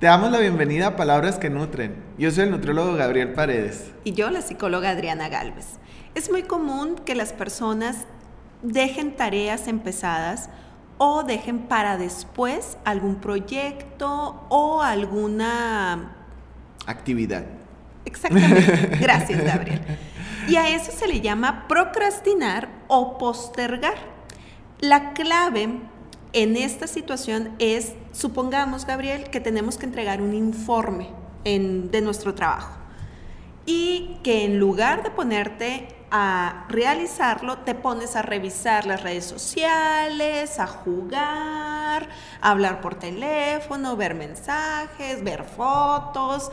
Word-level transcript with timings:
Te 0.00 0.06
damos 0.06 0.30
la 0.30 0.38
bienvenida 0.38 0.86
a 0.86 0.96
Palabras 0.96 1.40
que 1.40 1.50
Nutren. 1.50 1.96
Yo 2.18 2.30
soy 2.30 2.44
el 2.44 2.52
nutriólogo 2.52 2.94
Gabriel 2.94 3.32
Paredes. 3.32 3.90
Y 4.04 4.12
yo 4.12 4.30
la 4.30 4.42
psicóloga 4.42 4.90
Adriana 4.90 5.28
Galvez. 5.28 5.80
Es 6.14 6.30
muy 6.30 6.44
común 6.44 6.94
que 7.04 7.16
las 7.16 7.32
personas 7.32 8.06
dejen 8.62 9.16
tareas 9.16 9.66
empezadas 9.66 10.50
o 10.98 11.24
dejen 11.24 11.62
para 11.62 11.96
después 11.96 12.78
algún 12.84 13.16
proyecto 13.16 14.46
o 14.50 14.82
alguna 14.82 16.14
actividad. 16.86 17.44
Exactamente. 18.04 18.98
Gracias, 19.00 19.42
Gabriel. 19.42 19.80
Y 20.46 20.54
a 20.54 20.68
eso 20.68 20.92
se 20.92 21.08
le 21.08 21.20
llama 21.20 21.66
procrastinar 21.66 22.68
o 22.86 23.18
postergar. 23.18 23.96
La 24.78 25.12
clave 25.12 25.80
en 26.32 26.56
esta 26.56 26.86
situación 26.86 27.54
es, 27.58 27.94
supongamos, 28.12 28.86
Gabriel, 28.86 29.30
que 29.30 29.40
tenemos 29.40 29.78
que 29.78 29.86
entregar 29.86 30.20
un 30.20 30.34
informe 30.34 31.08
de 31.44 32.00
nuestro 32.02 32.34
trabajo 32.34 32.76
y 33.64 34.18
que 34.22 34.44
en 34.44 34.58
lugar 34.58 35.02
de 35.02 35.10
ponerte 35.10 35.88
a 36.10 36.66
realizarlo, 36.68 37.58
te 37.58 37.74
pones 37.74 38.16
a 38.16 38.22
revisar 38.22 38.86
las 38.86 39.02
redes 39.02 39.24
sociales, 39.24 40.58
a 40.58 40.66
jugar, 40.66 42.08
a 42.40 42.50
hablar 42.50 42.80
por 42.80 42.94
teléfono, 42.94 43.96
ver 43.96 44.14
mensajes, 44.14 45.22
ver 45.22 45.44
fotos. 45.44 46.50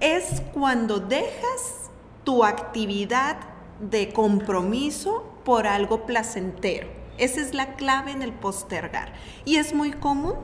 Es 0.00 0.42
cuando 0.52 0.98
dejas 0.98 1.90
tu 2.24 2.44
actividad 2.44 3.36
de 3.80 4.12
compromiso 4.12 5.32
por 5.44 5.66
algo 5.66 6.06
placentero. 6.06 6.97
Esa 7.18 7.40
es 7.40 7.54
la 7.54 7.74
clave 7.74 8.12
en 8.12 8.22
el 8.22 8.32
postergar. 8.32 9.12
Y 9.44 9.56
es 9.56 9.74
muy 9.74 9.92
común. 9.92 10.34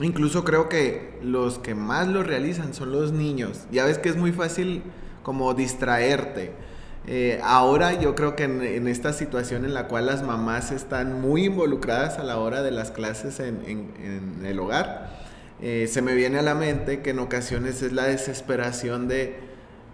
Incluso 0.00 0.44
creo 0.44 0.68
que 0.68 1.18
los 1.22 1.58
que 1.58 1.74
más 1.74 2.06
lo 2.06 2.22
realizan 2.22 2.74
son 2.74 2.92
los 2.92 3.12
niños. 3.12 3.66
Ya 3.72 3.84
ves 3.84 3.98
que 3.98 4.08
es 4.08 4.16
muy 4.16 4.32
fácil 4.32 4.82
como 5.22 5.54
distraerte. 5.54 6.52
Eh, 7.06 7.40
ahora 7.42 7.94
yo 7.94 8.14
creo 8.14 8.36
que 8.36 8.44
en, 8.44 8.86
esta 8.86 9.14
situación 9.14 9.64
en 9.64 9.72
la 9.72 9.88
cual 9.88 10.06
las 10.06 10.22
mamás 10.22 10.72
están 10.72 11.20
muy 11.20 11.46
involucradas 11.46 12.18
a 12.18 12.22
la 12.22 12.36
hora 12.38 12.62
de 12.62 12.70
las 12.70 12.90
clases 12.90 13.40
en, 13.40 14.42
el 14.44 14.58
hogar, 14.60 15.16
eh, 15.62 15.88
se 15.90 16.02
me 16.02 16.14
viene 16.14 16.38
a 16.38 16.42
la 16.42 16.54
mente 16.54 17.00
que 17.00 17.10
en 17.10 17.18
ocasiones 17.18 17.82
es 17.82 17.92
la 17.92 18.04
desesperación 18.04 19.08
de 19.08 19.36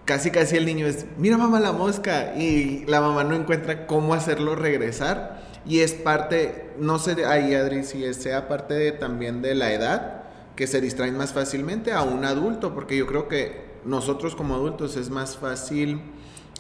casi 0.05 0.31
casi 0.31 0.57
el 0.57 0.67
niño 0.67 0.87
es, 0.87 1.07
mira 1.17 1.39
mamá 1.39 1.61
la 1.61 1.73
mosca, 1.73 2.35
y 2.37 2.85
la 2.87 3.01
mamá 3.01 3.25
no 3.25 3.35
encuentra 3.35 3.87
cómo 3.87 4.15
hacerlo 4.15 4.55
regresar. 4.55 5.44
Y 5.67 5.81
es 5.81 5.93
parte, 5.93 6.71
no 6.79 6.99
sé 6.99 7.25
ahí 7.25 7.55
Adri, 7.55 7.85
si 7.85 8.13
sea 8.15 8.49
parte 8.49 8.93
también 8.93 9.41
de 9.41 9.55
la 9.55 9.73
edad, 9.73 10.25
que 10.57 10.67
se 10.67 10.81
distraen 10.81 11.17
más 11.17 11.33
fácilmente 11.33 11.93
a 11.93 12.03
un 12.03 12.25
adulto, 12.25 12.75
porque 12.75 12.97
yo 12.97 13.07
creo 13.07 13.29
que 13.29 13.75
nosotros 13.85 14.35
como 14.35 14.55
adultos 14.55 14.97
es 14.97 15.11
más 15.11 15.37
fácil 15.37 16.01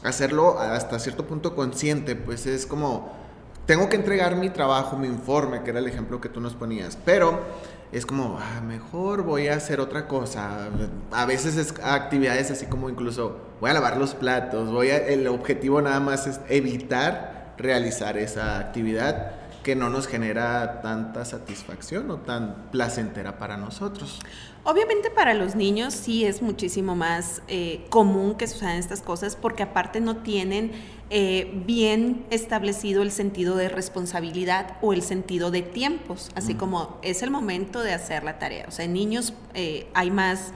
hacerlo 0.02 0.58
hasta 0.58 0.98
cierto 0.98 1.26
punto 1.26 1.54
consciente, 1.54 2.16
pues 2.16 2.46
es 2.46 2.66
como, 2.66 3.12
tengo 3.66 3.88
que 3.88 3.96
entregar 3.96 4.36
mi 4.36 4.50
trabajo, 4.50 4.96
mi 4.96 5.06
informe, 5.06 5.62
que 5.62 5.70
era 5.70 5.78
el 5.78 5.86
ejemplo 5.86 6.20
que 6.20 6.28
tú 6.28 6.40
nos 6.40 6.54
ponías, 6.54 6.98
pero 7.04 7.40
es 7.92 8.04
como, 8.06 8.38
ah, 8.40 8.60
mejor 8.60 9.22
voy 9.22 9.48
a 9.48 9.54
hacer 9.54 9.80
otra 9.80 10.08
cosa. 10.08 10.68
A 11.12 11.26
veces 11.26 11.56
es 11.56 11.74
actividades 11.82 12.50
así 12.50 12.66
como 12.66 12.90
incluso 12.90 13.38
voy 13.60 13.70
a 13.70 13.74
lavar 13.74 13.96
los 13.96 14.14
platos, 14.14 14.70
voy 14.72 14.88
el 14.88 15.26
objetivo 15.28 15.80
nada 15.80 16.00
más 16.00 16.26
es 16.26 16.40
evitar 16.48 17.43
realizar 17.56 18.16
esa 18.18 18.58
actividad 18.58 19.44
que 19.64 19.74
no 19.74 19.90
nos 19.90 20.06
genera 20.06 20.82
tanta 20.82 21.24
satisfacción 21.24 22.08
o 22.10 22.18
tan 22.18 22.70
placentera 22.70 23.38
para 23.38 23.56
nosotros. 23.56 24.20
Obviamente 24.62 25.10
para 25.10 25.34
los 25.34 25.56
niños 25.56 25.94
sí 25.94 26.24
es 26.24 26.42
muchísimo 26.42 26.94
más 26.94 27.42
eh, 27.48 27.84
común 27.88 28.36
que 28.36 28.46
sucedan 28.46 28.76
estas 28.76 29.02
cosas 29.02 29.36
porque 29.36 29.62
aparte 29.62 30.00
no 30.00 30.18
tienen 30.18 30.72
eh, 31.10 31.50
bien 31.66 32.24
establecido 32.30 33.02
el 33.02 33.10
sentido 33.10 33.56
de 33.56 33.68
responsabilidad 33.68 34.76
o 34.80 34.92
el 34.92 35.02
sentido 35.02 35.50
de 35.50 35.62
tiempos, 35.62 36.30
así 36.34 36.54
como 36.54 36.98
es 37.02 37.22
el 37.22 37.30
momento 37.30 37.82
de 37.82 37.92
hacer 37.92 38.22
la 38.22 38.38
tarea. 38.38 38.66
O 38.68 38.70
sea, 38.70 38.84
en 38.84 38.92
niños 38.92 39.34
eh, 39.54 39.88
hay 39.94 40.10
más, 40.10 40.52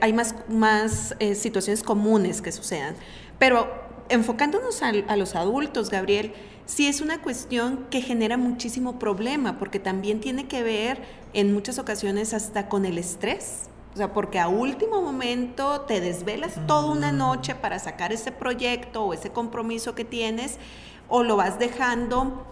hay 0.00 0.12
más, 0.12 0.34
más 0.48 1.14
situaciones 1.34 1.82
comunes 1.82 2.40
que 2.40 2.52
sucedan, 2.52 2.94
pero 3.38 3.91
enfocándonos 4.08 4.82
a, 4.82 5.16
los 5.16 5.34
adultos, 5.34 5.90
Gabriel, 5.90 6.32
sí 6.66 6.86
es 6.86 7.00
una 7.00 7.20
cuestión 7.22 7.86
que 7.90 8.00
genera 8.02 8.36
muchísimo 8.36 8.98
problema, 8.98 9.58
porque 9.58 9.78
también 9.78 10.20
tiene 10.20 10.46
que 10.46 10.62
ver 10.62 11.02
en 11.32 11.52
muchas 11.52 11.78
ocasiones 11.78 12.34
hasta 12.34 12.68
con 12.68 12.84
el 12.84 12.98
estrés. 12.98 13.68
O 13.94 13.96
sea, 13.96 14.12
porque 14.12 14.38
a 14.38 14.48
último 14.48 15.02
momento 15.02 15.82
te 15.82 16.00
desvelas 16.00 16.54
toda 16.66 16.90
una 16.90 17.12
noche 17.12 17.54
para 17.54 17.78
sacar 17.78 18.12
ese 18.12 18.32
proyecto 18.32 19.04
o 19.04 19.12
ese 19.12 19.30
compromiso 19.30 19.94
que 19.94 20.04
tienes, 20.04 20.58
o 21.08 21.22
lo 21.22 21.36
vas 21.36 21.58
dejando 21.58 22.46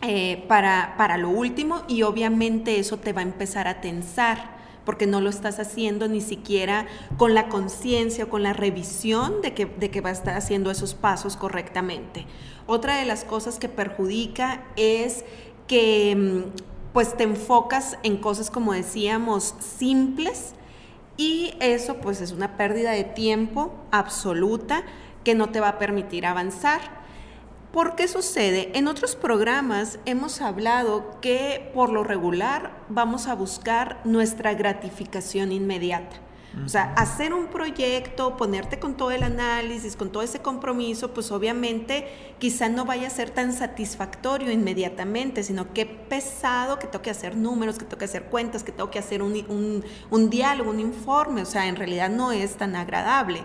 eh, 0.00 0.44
para, 0.48 0.94
para 0.96 1.18
lo 1.18 1.28
último 1.28 1.82
y 1.88 2.02
obviamente 2.02 2.78
eso 2.78 2.98
te 2.98 3.12
va 3.12 3.20
a 3.20 3.24
empezar 3.24 3.68
a 3.68 3.80
tensar 3.80 4.57
porque 4.88 5.06
no 5.06 5.20
lo 5.20 5.28
estás 5.28 5.58
haciendo 5.58 6.08
ni 6.08 6.22
siquiera 6.22 6.86
con 7.18 7.34
la 7.34 7.50
conciencia 7.50 8.24
o 8.24 8.28
con 8.30 8.42
la 8.42 8.54
revisión 8.54 9.42
de 9.42 9.52
que, 9.52 9.66
de 9.66 9.90
que 9.90 10.00
va 10.00 10.08
a 10.08 10.14
estar 10.14 10.34
haciendo 10.34 10.70
esos 10.70 10.94
pasos 10.94 11.36
correctamente. 11.36 12.24
Otra 12.66 12.96
de 12.96 13.04
las 13.04 13.22
cosas 13.22 13.58
que 13.58 13.68
perjudica 13.68 14.64
es 14.76 15.26
que 15.66 16.16
mm, 16.16 16.92
pues 16.94 17.14
te 17.18 17.24
enfocas 17.24 17.98
en 18.02 18.16
cosas 18.16 18.50
como 18.50 18.72
decíamos 18.72 19.56
simples 19.58 20.54
y 21.18 21.52
eso 21.60 21.98
pues 21.98 22.22
es 22.22 22.32
una 22.32 22.56
pérdida 22.56 22.92
de 22.92 23.04
tiempo 23.04 23.74
absoluta 23.90 24.84
que 25.22 25.34
no 25.34 25.50
te 25.50 25.60
va 25.60 25.68
a 25.68 25.78
permitir 25.78 26.24
avanzar. 26.24 26.80
¿Por 27.72 27.96
qué 27.96 28.08
sucede? 28.08 28.70
En 28.74 28.88
otros 28.88 29.14
programas 29.14 29.98
hemos 30.06 30.40
hablado 30.40 31.20
que 31.20 31.70
por 31.74 31.90
lo 31.90 32.02
regular 32.02 32.72
vamos 32.88 33.26
a 33.26 33.34
buscar 33.34 34.00
nuestra 34.04 34.54
gratificación 34.54 35.52
inmediata. 35.52 36.16
O 36.64 36.68
sea, 36.68 36.94
hacer 36.94 37.34
un 37.34 37.48
proyecto, 37.48 38.36
ponerte 38.36 38.80
con 38.80 38.96
todo 38.96 39.10
el 39.10 39.22
análisis, 39.22 39.96
con 39.96 40.10
todo 40.10 40.22
ese 40.22 40.40
compromiso, 40.40 41.12
pues 41.12 41.30
obviamente 41.30 42.08
quizá 42.38 42.70
no 42.70 42.86
vaya 42.86 43.06
a 43.06 43.10
ser 43.10 43.30
tan 43.30 43.52
satisfactorio 43.52 44.50
inmediatamente, 44.50 45.42
sino 45.42 45.72
que 45.74 45.84
pesado 45.84 46.78
que 46.78 46.86
tengo 46.86 47.02
que 47.02 47.10
hacer 47.10 47.36
números, 47.36 47.78
que 47.78 47.84
tengo 47.84 47.98
que 47.98 48.06
hacer 48.06 48.24
cuentas, 48.24 48.64
que 48.64 48.72
tengo 48.72 48.90
que 48.90 48.98
hacer 48.98 49.22
un, 49.22 49.84
un 50.10 50.30
diálogo, 50.30 50.70
un 50.70 50.80
informe. 50.80 51.42
O 51.42 51.46
sea, 51.46 51.68
en 51.68 51.76
realidad 51.76 52.08
no 52.08 52.32
es 52.32 52.56
tan 52.56 52.74
agradable. 52.76 53.44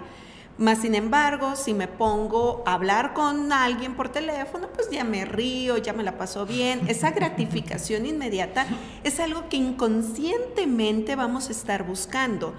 Más 0.58 0.82
sin 0.82 0.94
embargo, 0.94 1.56
si 1.56 1.74
me 1.74 1.88
pongo 1.88 2.62
a 2.68 2.74
hablar 2.74 3.14
con 3.14 3.52
alguien 3.52 3.96
por 3.96 4.10
teléfono, 4.10 4.68
pues 4.68 4.88
ya 4.92 5.04
me 5.04 5.26
río, 5.26 5.78
ya 5.78 5.94
me 5.94 6.04
la 6.04 6.18
paso 6.18 6.46
bien. 6.46 6.82
Esa 6.88 7.10
gratificación 7.10 8.06
inmediata 8.06 8.68
es 9.04 9.20
algo 9.20 9.50
que 9.50 9.58
inconscientemente 9.58 11.16
vamos 11.16 11.50
a 11.50 11.54
estar 11.54 11.88
buscando. 11.88 12.54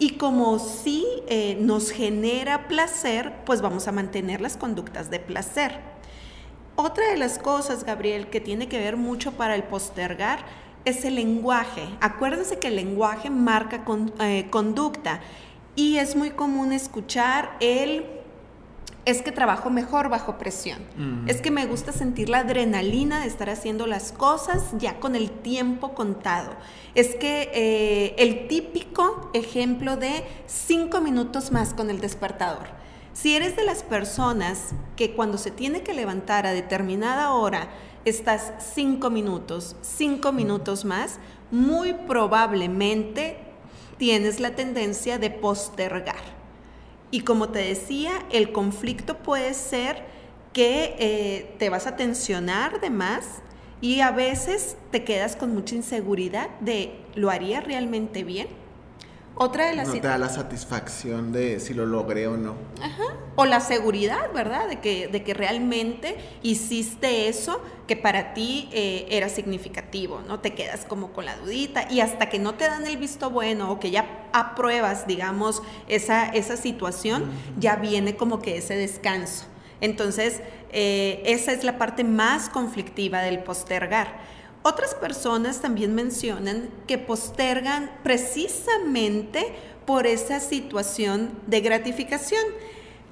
Y 0.00 0.14
como 0.16 0.58
sí 0.58 1.06
eh, 1.28 1.56
nos 1.60 1.92
genera 1.92 2.66
placer, 2.66 3.32
pues 3.46 3.62
vamos 3.62 3.86
a 3.86 3.92
mantener 3.92 4.40
las 4.40 4.56
conductas 4.56 5.08
de 5.08 5.20
placer. 5.20 5.80
Otra 6.74 7.08
de 7.08 7.16
las 7.16 7.38
cosas, 7.38 7.84
Gabriel, 7.84 8.26
que 8.26 8.40
tiene 8.40 8.68
que 8.68 8.78
ver 8.78 8.96
mucho 8.96 9.32
para 9.32 9.54
el 9.54 9.62
postergar 9.62 10.40
es 10.84 11.04
el 11.04 11.14
lenguaje. 11.14 11.82
Acuérdense 12.00 12.58
que 12.58 12.68
el 12.68 12.76
lenguaje 12.76 13.30
marca 13.30 13.84
eh, 14.20 14.48
conducta 14.50 15.20
y 15.76 15.98
es 15.98 16.16
muy 16.16 16.30
común 16.30 16.72
escuchar 16.72 17.56
el 17.60 18.04
es 19.04 19.22
que 19.22 19.30
trabajo 19.30 19.70
mejor 19.70 20.08
bajo 20.08 20.36
presión. 20.36 20.80
Es 21.28 21.40
que 21.40 21.52
me 21.52 21.64
gusta 21.66 21.92
sentir 21.92 22.28
la 22.28 22.38
adrenalina 22.38 23.20
de 23.20 23.28
estar 23.28 23.48
haciendo 23.48 23.86
las 23.86 24.10
cosas 24.10 24.64
ya 24.78 24.98
con 24.98 25.14
el 25.14 25.30
tiempo 25.30 25.94
contado. 25.94 26.50
Es 26.96 27.14
que 27.14 27.48
eh, 27.54 28.16
el 28.18 28.48
típico 28.48 29.30
ejemplo 29.32 29.96
de 29.96 30.24
cinco 30.46 31.00
minutos 31.00 31.52
más 31.52 31.72
con 31.72 31.88
el 31.88 32.00
despertador. 32.00 32.66
Si 33.12 33.36
eres 33.36 33.54
de 33.54 33.64
las 33.64 33.84
personas 33.84 34.74
que 34.96 35.12
cuando 35.12 35.38
se 35.38 35.52
tiene 35.52 35.82
que 35.82 35.94
levantar 35.94 36.44
a 36.44 36.52
determinada 36.52 37.32
hora 37.32 37.68
estás 38.04 38.52
cinco 38.74 39.08
minutos, 39.08 39.76
cinco 39.82 40.32
minutos 40.32 40.84
más, 40.84 41.20
muy 41.52 41.94
probablemente 41.94 43.45
tienes 43.98 44.40
la 44.40 44.54
tendencia 44.54 45.18
de 45.18 45.30
postergar. 45.30 46.36
Y 47.10 47.20
como 47.20 47.50
te 47.50 47.60
decía, 47.60 48.12
el 48.30 48.52
conflicto 48.52 49.18
puede 49.18 49.54
ser 49.54 50.04
que 50.52 50.96
eh, 50.98 51.54
te 51.58 51.70
vas 51.70 51.86
a 51.86 51.96
tensionar 51.96 52.80
de 52.80 52.90
más 52.90 53.42
y 53.80 54.00
a 54.00 54.10
veces 54.10 54.76
te 54.90 55.04
quedas 55.04 55.36
con 55.36 55.54
mucha 55.54 55.74
inseguridad 55.74 56.48
de 56.60 56.94
¿lo 57.14 57.30
haría 57.30 57.60
realmente 57.60 58.24
bien? 58.24 58.48
Otra 59.38 59.66
de 59.66 59.74
las 59.74 59.88
No 59.88 59.94
te 59.94 60.00
da 60.00 60.16
la 60.16 60.30
satisfacción 60.30 61.30
de 61.30 61.60
si 61.60 61.74
lo 61.74 61.84
logré 61.84 62.26
o 62.26 62.38
no. 62.38 62.54
Ajá. 62.80 63.04
O 63.34 63.44
la 63.44 63.60
seguridad, 63.60 64.32
¿verdad? 64.32 64.66
De 64.66 64.80
que, 64.80 65.08
de 65.08 65.22
que 65.22 65.34
realmente 65.34 66.16
hiciste 66.42 67.28
eso 67.28 67.60
que 67.86 67.96
para 67.96 68.32
ti 68.32 68.70
eh, 68.72 69.06
era 69.10 69.28
significativo, 69.28 70.22
¿no? 70.26 70.40
Te 70.40 70.54
quedas 70.54 70.86
como 70.86 71.12
con 71.12 71.26
la 71.26 71.36
dudita 71.36 71.86
y 71.90 72.00
hasta 72.00 72.30
que 72.30 72.38
no 72.38 72.54
te 72.54 72.64
dan 72.64 72.86
el 72.86 72.96
visto 72.96 73.28
bueno 73.28 73.70
o 73.70 73.78
que 73.78 73.90
ya 73.90 74.26
apruebas, 74.32 75.06
digamos, 75.06 75.62
esa, 75.86 76.28
esa 76.30 76.56
situación, 76.56 77.30
ya 77.58 77.76
viene 77.76 78.16
como 78.16 78.40
que 78.40 78.56
ese 78.56 78.74
descanso. 78.74 79.44
Entonces, 79.82 80.40
eh, 80.72 81.22
esa 81.26 81.52
es 81.52 81.62
la 81.62 81.76
parte 81.76 82.04
más 82.04 82.48
conflictiva 82.48 83.20
del 83.20 83.40
postergar. 83.40 84.18
Otras 84.68 84.96
personas 84.96 85.60
también 85.60 85.94
mencionan 85.94 86.68
que 86.88 86.98
postergan 86.98 87.88
precisamente 88.02 89.54
por 89.86 90.08
esa 90.08 90.40
situación 90.40 91.30
de 91.46 91.60
gratificación. 91.60 92.42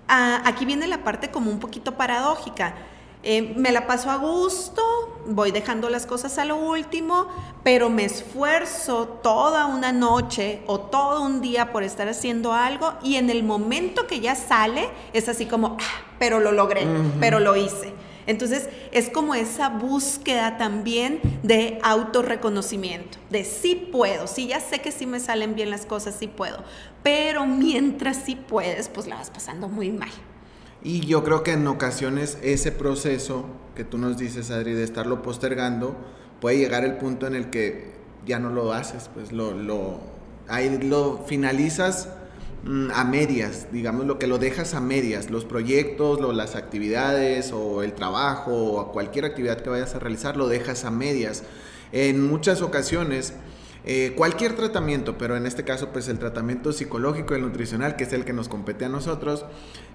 Ah, 0.08 0.42
aquí 0.46 0.64
viene 0.64 0.88
la 0.88 1.04
parte 1.04 1.30
como 1.30 1.52
un 1.52 1.60
poquito 1.60 1.94
paradójica. 1.94 2.74
Eh, 3.22 3.54
me 3.54 3.70
la 3.70 3.86
paso 3.86 4.10
a 4.10 4.16
gusto, 4.16 4.82
voy 5.28 5.52
dejando 5.52 5.88
las 5.90 6.06
cosas 6.06 6.38
a 6.38 6.44
lo 6.44 6.56
último, 6.56 7.28
pero 7.62 7.88
me 7.88 8.04
esfuerzo 8.04 9.06
toda 9.22 9.66
una 9.66 9.92
noche 9.92 10.60
o 10.66 10.80
todo 10.80 11.22
un 11.22 11.40
día 11.40 11.70
por 11.70 11.84
estar 11.84 12.08
haciendo 12.08 12.52
algo 12.52 12.94
y 13.00 13.14
en 13.14 13.30
el 13.30 13.44
momento 13.44 14.08
que 14.08 14.18
ya 14.18 14.34
sale 14.34 14.88
es 15.12 15.28
así 15.28 15.46
como, 15.46 15.76
ah, 15.80 16.02
pero 16.18 16.40
lo 16.40 16.50
logré, 16.50 16.84
pero 17.20 17.38
lo 17.38 17.54
hice. 17.54 17.92
Entonces 18.26 18.69
es 18.93 19.11
como 19.11 19.35
esa 19.35 19.69
búsqueda 19.69 20.56
también 20.56 21.21
de 21.43 21.79
autorreconocimiento, 21.82 23.19
de 23.31 23.44
sí 23.44 23.75
puedo, 23.75 24.26
sí 24.26 24.49
ya 24.49 24.61
sé 24.61 24.81
que 24.81 24.93
sí 24.93 25.06
me 25.06 25.21
salen 25.21 25.55
bien 25.55 25.71
las 25.71 25.87
cosas, 25.87 26.17
sí 26.19 26.29
puedo, 26.29 26.65
pero 27.03 27.47
mientras 27.47 28.17
sí 28.17 28.37
puedes, 28.37 28.88
pues 28.88 29.06
la 29.06 29.17
vas 29.17 29.31
pasando 29.31 29.69
muy 29.69 29.91
mal. 29.91 30.11
Y 30.82 31.00
yo 31.00 31.25
creo 31.25 31.43
que 31.43 31.53
en 31.53 31.67
ocasiones 31.67 32.38
ese 32.43 32.71
proceso 32.71 33.47
que 33.75 33.85
tú 33.85 33.99
nos 33.99 34.19
dices, 34.19 34.50
Adri, 34.50 34.75
de 34.75 34.85
estarlo 34.85 35.23
postergando, 35.23 35.97
puede 36.41 36.59
llegar 36.59 36.85
el 36.85 36.97
punto 36.99 37.26
en 37.26 37.35
el 37.35 37.50
que 37.50 37.94
ya 38.26 38.38
no 38.38 38.50
lo 38.50 38.73
haces, 38.73 39.11
pues 39.12 39.32
lo, 39.32 40.00
ahí 40.49 40.79
lo 40.82 41.25
finalizas 41.26 42.11
a 42.94 43.05
medias, 43.05 43.69
digamos 43.72 44.06
lo 44.06 44.19
que 44.19 44.26
lo 44.26 44.38
dejas 44.38 44.75
a 44.75 44.81
medias, 44.81 45.31
los 45.31 45.44
proyectos, 45.44 46.20
las 46.34 46.56
actividades 46.56 47.52
o 47.52 47.82
el 47.82 47.93
trabajo 47.93 48.52
o 48.52 48.93
cualquier 48.93 49.26
actividad 49.26 49.61
que 49.61 49.70
vayas 49.70 49.94
a 49.94 49.99
realizar, 49.99 50.37
lo 50.37 50.49
dejas 50.49 50.84
a 50.84 50.90
medias. 50.90 51.44
En 51.93 52.26
muchas 52.26 52.62
ocasiones 52.62 53.34
eh, 53.86 54.14
cualquier 54.16 54.56
tratamiento, 54.56 55.19
pero 55.19 55.36
en 55.36 55.46
este 55.46 55.64
caso 55.64 55.90
pues 55.90 56.08
el 56.08 56.19
tratamiento 56.19 56.72
psicológico 56.72 57.34
el 57.34 57.42
nutricional, 57.42 57.96
que 57.96 58.04
es 58.04 58.12
el 58.12 58.25
que 58.25 58.32
nos 58.32 58.48
compete 58.48 58.86
a 58.86 58.88
nosotros, 58.88 59.44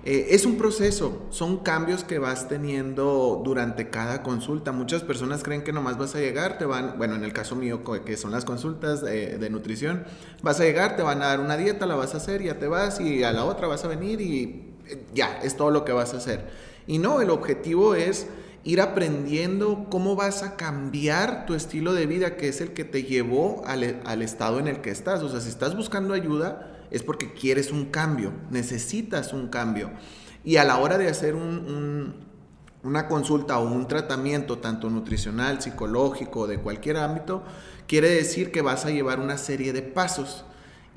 eh, 0.05 0.27
es 0.29 0.45
un 0.45 0.57
proceso, 0.57 1.23
son 1.31 1.57
cambios 1.57 2.03
que 2.03 2.19
vas 2.19 2.47
teniendo 2.47 3.41
durante 3.43 3.89
cada 3.89 4.21
consulta. 4.23 4.71
Muchas 4.71 5.01
personas 5.03 5.43
creen 5.43 5.63
que 5.63 5.73
nomás 5.73 5.97
vas 5.97 6.15
a 6.15 6.19
llegar, 6.19 6.57
te 6.57 6.65
van, 6.65 6.97
bueno, 6.97 7.15
en 7.15 7.23
el 7.23 7.33
caso 7.33 7.55
mío 7.55 7.81
que 8.05 8.15
son 8.15 8.31
las 8.31 8.45
consultas 8.45 9.01
de, 9.01 9.37
de 9.37 9.49
nutrición, 9.49 10.03
vas 10.43 10.59
a 10.59 10.63
llegar, 10.63 10.95
te 10.95 11.01
van 11.01 11.21
a 11.21 11.27
dar 11.27 11.39
una 11.39 11.57
dieta, 11.57 11.85
la 11.85 11.95
vas 11.95 12.13
a 12.13 12.17
hacer, 12.17 12.43
ya 12.43 12.59
te 12.59 12.67
vas 12.67 12.99
y 13.01 13.23
a 13.23 13.31
la 13.31 13.43
otra 13.45 13.67
vas 13.67 13.83
a 13.85 13.87
venir 13.87 14.21
y 14.21 14.69
eh, 14.89 15.05
ya, 15.13 15.39
es 15.43 15.55
todo 15.55 15.71
lo 15.71 15.85
que 15.85 15.91
vas 15.91 16.13
a 16.13 16.17
hacer. 16.17 16.45
Y 16.87 16.97
no, 16.97 17.21
el 17.21 17.29
objetivo 17.29 17.95
es 17.95 18.27
ir 18.63 18.81
aprendiendo 18.81 19.87
cómo 19.89 20.15
vas 20.15 20.43
a 20.43 20.55
cambiar 20.55 21.45
tu 21.45 21.53
estilo 21.53 21.93
de 21.93 22.05
vida, 22.05 22.35
que 22.35 22.49
es 22.49 22.61
el 22.61 22.73
que 22.73 22.83
te 22.83 23.03
llevó 23.03 23.63
al, 23.65 24.21
estado 24.21 24.59
en 24.59 24.67
el 24.67 24.81
que 24.81 24.91
estás. 24.91 25.21
O 25.21 25.29
sea, 25.29 25.41
si 25.41 25.49
estás 25.49 25.75
buscando 25.75 26.13
ayuda, 26.13 26.71
es 26.91 27.03
porque 27.03 27.33
quieres 27.33 27.71
un 27.71 27.85
cambio, 27.85 28.33
necesitas 28.49 29.33
un 29.33 29.47
cambio. 29.47 29.91
Y 30.43 30.57
a 30.57 30.63
la 30.63 30.77
hora 30.77 30.97
de 30.97 31.09
hacer 31.09 31.35
una 31.35 33.07
consulta 33.07 33.59
o 33.59 33.71
un 33.71 33.87
tratamiento, 33.87 34.59
tanto 34.59 34.89
nutricional, 34.89 35.61
psicológico, 35.61 36.47
de 36.47 36.59
cualquier 36.59 36.97
ámbito, 36.97 37.43
quiere 37.87 38.09
decir 38.09 38.51
que 38.51 38.61
vas 38.61 38.85
a 38.85 38.91
llevar 38.91 39.19
una 39.19 39.37
serie 39.37 39.73
de 39.73 39.81
pasos. 39.81 40.45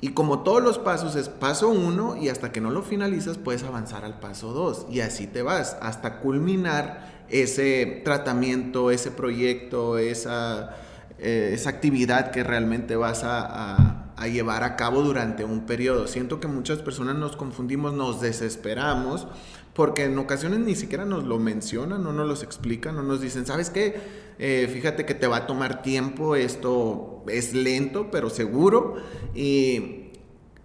Y 0.03 0.09
como 0.09 0.39
todos 0.39 0.61
los 0.61 0.79
pasos 0.79 1.15
es 1.15 1.29
paso 1.29 1.69
uno 1.69 2.17
y 2.17 2.27
hasta 2.27 2.51
que 2.51 2.59
no 2.59 2.71
lo 2.71 2.81
finalizas 2.81 3.37
puedes 3.37 3.63
avanzar 3.63 4.03
al 4.03 4.19
paso 4.19 4.51
dos. 4.51 4.85
Y 4.89 4.99
así 4.99 5.27
te 5.27 5.43
vas 5.43 5.77
hasta 5.81 6.19
culminar 6.19 7.23
ese 7.29 8.01
tratamiento, 8.03 8.91
ese 8.91 9.11
proyecto, 9.11 9.97
esa, 9.97 10.75
eh, 11.19 11.51
esa 11.53 11.69
actividad 11.69 12.31
que 12.31 12.43
realmente 12.43 12.97
vas 12.97 13.21
a, 13.23 14.11
llevar 14.29 14.65
a 14.65 14.75
cabo 14.75 15.03
durante 15.03 15.45
un 15.45 15.65
periodo. 15.65 16.07
Siento 16.07 16.41
que 16.41 16.49
muchas 16.49 16.79
personas 16.79 17.15
nos 17.15 17.37
confundimos, 17.37 17.93
nos 17.93 18.19
desesperamos, 18.19 19.25
porque 19.73 20.05
en 20.05 20.17
ocasiones 20.17 20.59
ni 20.59 20.75
siquiera 20.75 21.05
nos 21.05 21.23
lo 21.23 21.39
mencionan, 21.39 22.03
no 22.03 22.13
nos 22.13 22.27
lo 22.27 22.45
explican, 22.45 22.95
no 22.95 23.03
nos 23.03 23.21
dicen, 23.21 23.45
¿sabes 23.45 23.69
qué? 23.69 24.23
Eh, 24.39 24.69
fíjate 24.71 25.05
que 25.05 25.13
te 25.13 25.27
va 25.27 25.37
a 25.37 25.47
tomar 25.47 25.81
tiempo, 25.81 26.35
esto 26.35 27.23
es 27.27 27.53
lento, 27.53 28.09
pero 28.11 28.29
seguro. 28.29 28.95
Y 29.33 29.99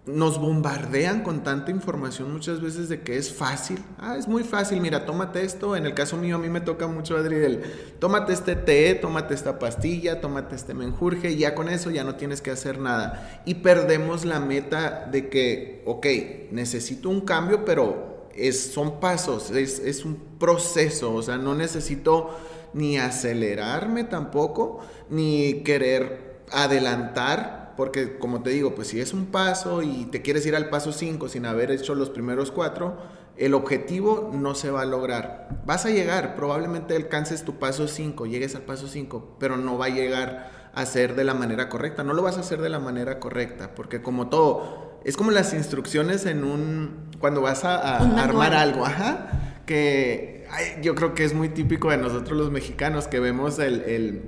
nos 0.08 0.38
bombardean 0.40 1.22
con 1.22 1.42
tanta 1.42 1.70
información 1.70 2.32
muchas 2.32 2.60
veces 2.60 2.88
de 2.88 3.02
que 3.02 3.18
es 3.18 3.32
fácil. 3.32 3.78
Ah, 3.98 4.16
es 4.18 4.26
muy 4.26 4.42
fácil, 4.42 4.80
mira, 4.80 5.04
tómate 5.04 5.44
esto. 5.44 5.76
En 5.76 5.86
el 5.86 5.94
caso 5.94 6.16
mío, 6.16 6.36
a 6.36 6.38
mí 6.38 6.48
me 6.48 6.60
toca 6.60 6.86
mucho, 6.86 7.16
Adri, 7.16 7.36
el 7.36 7.62
tómate 7.98 8.32
este 8.32 8.56
té, 8.56 8.94
tómate 8.94 9.34
esta 9.34 9.58
pastilla, 9.58 10.20
tómate 10.20 10.56
este 10.56 10.72
menjurje, 10.72 11.32
y 11.32 11.36
ya 11.36 11.54
con 11.54 11.68
eso 11.68 11.90
ya 11.90 12.04
no 12.04 12.16
tienes 12.16 12.40
que 12.40 12.50
hacer 12.50 12.78
nada. 12.78 13.42
Y 13.44 13.56
perdemos 13.56 14.24
la 14.24 14.40
meta 14.40 15.06
de 15.10 15.28
que, 15.28 15.82
ok, 15.84 16.06
necesito 16.52 17.10
un 17.10 17.20
cambio, 17.20 17.64
pero 17.64 18.17
es, 18.38 18.72
son 18.72 19.00
pasos, 19.00 19.50
es, 19.50 19.78
es 19.78 20.04
un 20.04 20.16
proceso, 20.38 21.14
o 21.14 21.22
sea, 21.22 21.38
no 21.38 21.54
necesito 21.54 22.30
ni 22.74 22.98
acelerarme 22.98 24.04
tampoco, 24.04 24.80
ni 25.10 25.62
querer 25.62 26.42
adelantar 26.50 27.58
porque 27.78 28.18
como 28.18 28.42
te 28.42 28.50
digo, 28.50 28.74
pues 28.74 28.88
si 28.88 29.00
es 29.00 29.12
un 29.12 29.26
paso 29.26 29.82
y 29.82 30.06
te 30.06 30.20
quieres 30.20 30.44
ir 30.46 30.56
al 30.56 30.68
paso 30.68 30.90
5 30.90 31.28
sin 31.28 31.46
haber 31.46 31.70
hecho 31.70 31.94
los 31.94 32.10
primeros 32.10 32.50
cuatro, 32.50 32.96
el 33.36 33.54
objetivo 33.54 34.32
no 34.34 34.56
se 34.56 34.72
va 34.72 34.82
a 34.82 34.84
lograr. 34.84 35.62
Vas 35.64 35.86
a 35.86 35.90
llegar, 35.90 36.34
probablemente 36.34 36.96
alcances 36.96 37.44
tu 37.44 37.60
paso 37.60 37.86
5, 37.86 38.26
llegues 38.26 38.56
al 38.56 38.62
paso 38.62 38.88
5, 38.88 39.36
pero 39.38 39.56
no 39.56 39.78
va 39.78 39.86
a 39.86 39.90
llegar 39.90 40.70
a 40.74 40.86
ser 40.86 41.14
de 41.14 41.22
la 41.22 41.34
manera 41.34 41.68
correcta. 41.68 42.02
No 42.02 42.14
lo 42.14 42.22
vas 42.22 42.36
a 42.36 42.40
hacer 42.40 42.60
de 42.60 42.68
la 42.68 42.80
manera 42.80 43.20
correcta, 43.20 43.76
porque 43.76 44.02
como 44.02 44.28
todo, 44.28 44.98
es 45.04 45.16
como 45.16 45.30
las 45.30 45.54
instrucciones 45.54 46.26
en 46.26 46.42
un, 46.42 47.07
cuando 47.18 47.40
vas 47.40 47.64
a, 47.64 47.98
armar 48.22 48.54
algo, 48.54 48.84
ajá, 48.84 49.54
que 49.66 50.46
yo 50.82 50.94
creo 50.94 51.14
que 51.14 51.24
es 51.24 51.34
muy 51.34 51.48
típico 51.48 51.90
de 51.90 51.98
nosotros 51.98 52.38
los 52.38 52.50
mexicanos, 52.50 53.06
que 53.06 53.20
vemos 53.20 53.58
el 53.58 54.22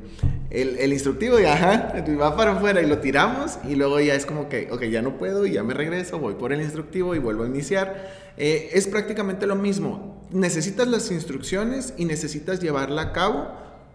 el, 0.50 0.92
instructivo 0.92 1.38
y 1.38 1.44
ajá, 1.44 1.92
va 2.20 2.36
para 2.36 2.52
afuera 2.52 2.82
y 2.82 2.86
lo 2.86 2.98
tiramos 2.98 3.58
y 3.68 3.76
luego 3.76 4.00
ya 4.00 4.14
es 4.14 4.26
como 4.26 4.48
que, 4.48 4.68
ok, 4.70 4.82
ya 4.84 5.00
no 5.00 5.16
puedo 5.16 5.46
y 5.46 5.52
ya 5.52 5.62
me 5.62 5.74
regreso, 5.74 6.18
voy 6.18 6.34
por 6.34 6.52
el 6.52 6.60
instructivo 6.60 7.14
y 7.14 7.18
vuelvo 7.18 7.44
a 7.44 7.46
iniciar. 7.46 8.32
Eh, 8.36 8.70
es 8.72 8.86
prácticamente 8.88 9.46
lo 9.46 9.54
mismo. 9.54 10.26
Necesitas 10.30 10.88
las 10.88 11.10
instrucciones 11.10 11.94
y 11.96 12.04
necesitas 12.04 12.60
llevarla 12.60 13.02
a 13.02 13.12
cabo, 13.12 13.48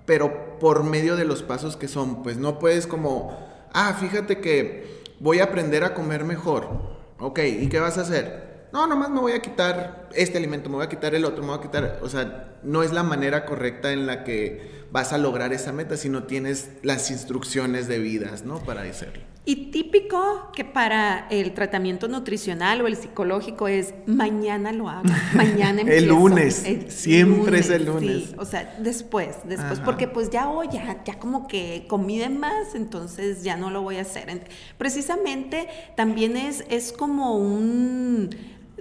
pero 0.06 0.58
por 0.60 0.84
medio 0.84 1.16
de 1.16 1.26
los 1.26 1.44
pasos 1.44 1.76
que 1.76 1.88
son, 1.88 2.24
pues 2.24 2.38
no 2.38 2.58
puedes 2.58 2.88
como, 2.88 3.38
ah, 3.74 3.96
fíjate 4.00 4.40
que 4.40 5.04
voy 5.20 5.40
a 5.40 5.46
aprender 5.46 5.84
a 5.84 5.94
comer 5.94 6.24
mejor. 6.24 6.96
Ok, 7.20 7.40
¿y 7.40 7.68
qué 7.68 7.80
vas 7.80 7.98
a 7.98 8.02
hacer? 8.02 8.55
No, 8.76 8.88
nomás 8.88 9.10
me 9.10 9.22
voy 9.22 9.32
a 9.32 9.42
quitar 9.42 10.10
este 10.14 10.38
alimento, 10.38 10.70
me 10.70 10.76
voy 10.76 10.86
a 10.86 10.90
quitar 10.90 11.16
el 11.16 11.24
otro, 11.24 11.42
me 11.44 11.48
voy 11.48 11.60
a 11.60 11.62
quitar, 11.62 12.00
o 12.02 12.10
sea, 12.10 12.58
no 12.62 12.84
es 12.84 12.92
la 12.92 13.04
manera 13.04 13.46
correcta 13.46 13.94
en 13.94 14.06
la 14.06 14.26
que 14.26 14.86
vas 14.92 15.14
a 15.14 15.18
lograr 15.18 15.54
esa 15.54 15.72
meta 15.72 15.96
si 15.96 16.10
no 16.10 16.24
tienes 16.24 16.72
las 16.84 17.10
instrucciones 17.10 17.88
debidas, 17.88 18.44
¿no? 18.44 18.60
Para 18.60 18.82
hacerlo. 18.82 19.24
Y 19.46 19.72
típico 19.72 20.52
que 20.54 20.66
para 20.66 21.28
el 21.30 21.54
tratamiento 21.54 22.10
nutricional 22.10 22.82
o 22.82 22.88
el 22.88 22.98
psicológico 22.98 23.70
es 23.70 23.94
mañana 24.08 24.74
lo 24.74 24.90
hago, 24.90 25.04
mañana 25.36 25.80
empiezo. 25.80 26.04
el 26.04 26.10
lunes, 26.10 26.66
siempre 26.90 27.60
es 27.60 27.70
el 27.70 27.86
lunes. 27.86 28.24
Sí, 28.24 28.36
o 28.38 28.44
sea, 28.44 28.76
después, 28.80 29.38
después, 29.46 29.80
porque 29.80 30.10
pues 30.10 30.32
ya 30.32 30.50
hoy, 30.50 30.68
ya, 30.70 31.02
ya 31.06 31.18
como 31.18 31.48
que 31.48 31.86
comí 31.88 32.20
de 32.20 32.28
más, 32.28 32.76
entonces 32.76 33.42
ya 33.42 33.56
no 33.56 33.70
lo 33.70 33.84
voy 33.84 34.00
a 34.00 34.02
hacer. 34.02 34.50
Precisamente 34.78 35.70
también 35.96 36.36
es, 36.36 36.66
es 36.70 36.92
como 36.92 37.38
un 37.38 38.32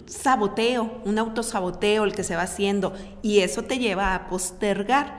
saboteo, 0.06 1.00
un 1.04 1.18
autosaboteo 1.18 2.04
el 2.04 2.14
que 2.14 2.24
se 2.24 2.36
va 2.36 2.42
haciendo 2.42 2.94
y 3.22 3.40
eso 3.40 3.62
te 3.62 3.78
lleva 3.78 4.14
a 4.14 4.28
postergar 4.28 5.18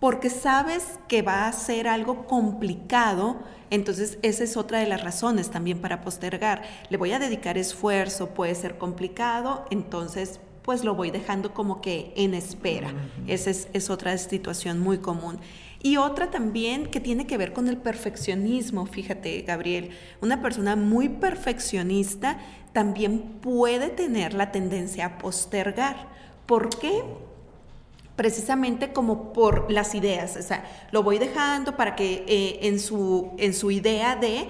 porque 0.00 0.30
sabes 0.30 0.98
que 1.08 1.22
va 1.22 1.48
a 1.48 1.52
ser 1.52 1.88
algo 1.88 2.26
complicado, 2.26 3.36
entonces 3.70 4.18
esa 4.22 4.44
es 4.44 4.56
otra 4.56 4.78
de 4.78 4.86
las 4.86 5.02
razones 5.02 5.50
también 5.50 5.80
para 5.80 6.00
postergar. 6.02 6.62
Le 6.88 6.96
voy 6.96 7.12
a 7.12 7.18
dedicar 7.18 7.58
esfuerzo, 7.58 8.28
puede 8.28 8.54
ser 8.54 8.78
complicado, 8.78 9.64
entonces 9.70 10.40
pues 10.62 10.84
lo 10.84 10.94
voy 10.94 11.10
dejando 11.10 11.54
como 11.54 11.80
que 11.80 12.12
en 12.14 12.34
espera. 12.34 12.92
Esa 13.26 13.50
es, 13.50 13.90
otra 13.90 14.16
situación 14.18 14.78
muy 14.78 14.98
común. 14.98 15.38
Y 15.82 15.96
otra 15.96 16.30
también 16.30 16.86
que 16.86 17.00
tiene 17.00 17.26
que 17.26 17.36
ver 17.36 17.52
con 17.52 17.68
el 17.68 17.76
perfeccionismo, 17.76 18.86
fíjate, 18.86 19.42
Gabriel, 19.42 19.90
una 20.20 20.42
persona 20.42 20.74
muy 20.74 21.08
perfeccionista 21.08 22.38
también 22.72 23.38
puede 23.40 23.88
tener 23.88 24.34
la 24.34 24.50
tendencia 24.50 25.06
a 25.06 25.18
postergar. 25.18 26.08
¿Por 26.46 26.68
qué? 26.70 27.02
precisamente 28.18 28.92
como 28.92 29.32
por 29.32 29.70
las 29.70 29.94
ideas, 29.94 30.36
o 30.36 30.42
sea, 30.42 30.64
lo 30.90 31.04
voy 31.04 31.18
dejando 31.18 31.76
para 31.76 31.94
que 31.94 32.24
eh, 32.26 32.58
en, 32.62 32.80
su, 32.80 33.30
en 33.38 33.54
su 33.54 33.70
idea 33.70 34.16
de 34.16 34.48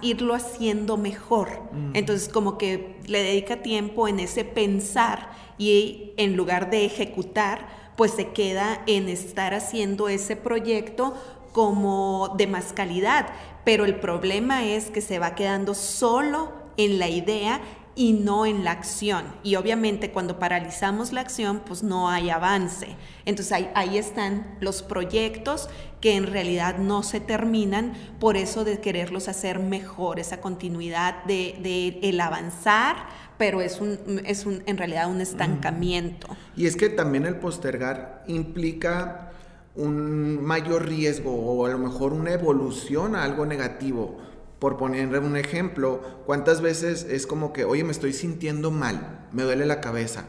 irlo 0.00 0.32
haciendo 0.32 0.96
mejor. 0.96 1.48
Mm. 1.72 1.90
Entonces, 1.94 2.28
como 2.28 2.56
que 2.56 3.00
le 3.08 3.24
dedica 3.24 3.62
tiempo 3.62 4.06
en 4.06 4.20
ese 4.20 4.44
pensar 4.44 5.32
y 5.58 6.12
en 6.18 6.36
lugar 6.36 6.70
de 6.70 6.84
ejecutar, 6.84 7.79
pues 8.00 8.12
se 8.12 8.28
queda 8.28 8.80
en 8.86 9.10
estar 9.10 9.52
haciendo 9.52 10.08
ese 10.08 10.34
proyecto 10.34 11.12
como 11.52 12.34
de 12.38 12.46
más 12.46 12.72
calidad. 12.72 13.26
Pero 13.62 13.84
el 13.84 14.00
problema 14.00 14.64
es 14.64 14.88
que 14.88 15.02
se 15.02 15.18
va 15.18 15.34
quedando 15.34 15.74
solo 15.74 16.50
en 16.78 16.98
la 16.98 17.10
idea 17.10 17.60
y 17.94 18.12
no 18.12 18.46
en 18.46 18.64
la 18.64 18.72
acción. 18.72 19.24
Y 19.42 19.56
obviamente 19.56 20.10
cuando 20.10 20.38
paralizamos 20.38 21.12
la 21.12 21.20
acción, 21.20 21.62
pues 21.66 21.82
no 21.82 22.08
hay 22.08 22.30
avance. 22.30 22.96
Entonces 23.24 23.52
ahí, 23.52 23.70
ahí, 23.74 23.98
están 23.98 24.56
los 24.60 24.82
proyectos 24.82 25.68
que 26.00 26.16
en 26.16 26.26
realidad 26.26 26.78
no 26.78 27.02
se 27.02 27.20
terminan 27.20 27.92
por 28.18 28.36
eso 28.36 28.64
de 28.64 28.80
quererlos 28.80 29.28
hacer 29.28 29.58
mejor, 29.58 30.18
esa 30.18 30.40
continuidad 30.40 31.24
de, 31.24 31.58
de 31.62 32.00
el 32.08 32.20
avanzar, 32.20 32.96
pero 33.36 33.60
es, 33.60 33.80
un, 33.80 34.22
es 34.24 34.46
un, 34.46 34.62
en 34.66 34.78
realidad 34.78 35.10
un 35.10 35.20
estancamiento. 35.20 36.28
Y 36.56 36.66
es 36.66 36.76
que 36.76 36.88
también 36.88 37.26
el 37.26 37.36
postergar 37.36 38.24
implica 38.26 39.32
un 39.76 40.42
mayor 40.42 40.86
riesgo 40.86 41.32
o 41.32 41.66
a 41.66 41.70
lo 41.70 41.78
mejor 41.78 42.12
una 42.12 42.32
evolución 42.32 43.14
a 43.14 43.24
algo 43.24 43.46
negativo 43.46 44.18
por 44.60 44.76
poner 44.76 45.18
un 45.18 45.36
ejemplo, 45.36 46.02
¿cuántas 46.26 46.60
veces 46.60 47.04
es 47.10 47.26
como 47.26 47.52
que, 47.52 47.64
oye, 47.64 47.82
me 47.82 47.92
estoy 47.92 48.12
sintiendo 48.12 48.70
mal, 48.70 49.26
me 49.32 49.42
duele 49.42 49.64
la 49.64 49.80
cabeza? 49.80 50.26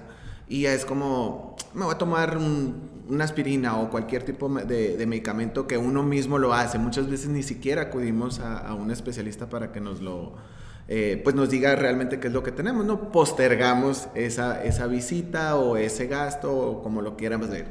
Y 0.48 0.66
es 0.66 0.86
como, 0.86 1.58
me 1.74 1.84
voy 1.84 1.94
a 1.94 1.98
tomar 1.98 2.38
una 2.38 3.24
aspirina 3.26 3.78
o 3.78 3.90
cualquier 3.90 4.24
tipo 4.24 4.50
de, 4.50 5.06
medicamento 5.06 5.68
que 5.68 5.78
uno 5.78 6.02
mismo 6.04 6.40
lo 6.40 6.54
hace. 6.54 6.78
Muchas 6.78 7.10
veces 7.10 7.28
ni 7.28 7.44
siquiera 7.44 7.84
acudimos 7.84 8.40
a, 8.40 8.74
un 8.74 8.90
especialista 8.90 9.50
para 9.50 9.74
que 9.74 9.82
nos 9.82 10.02
lo, 10.02 10.36
eh, 10.88 11.20
pues 11.24 11.36
nos 11.36 11.50
diga 11.50 11.76
realmente 11.76 12.20
qué 12.22 12.28
es 12.28 12.34
lo 12.34 12.42
que 12.42 12.54
tenemos, 12.54 12.86
¿no? 12.86 13.12
Postergamos 13.12 14.08
esa, 14.16 14.64
esa 14.64 14.88
visita 14.88 15.58
o 15.58 15.76
ese 15.76 16.08
gasto 16.08 16.54
o 16.54 16.84
como 16.84 17.02
lo 17.02 17.18
quieramos 17.18 17.50
ver. 17.50 17.68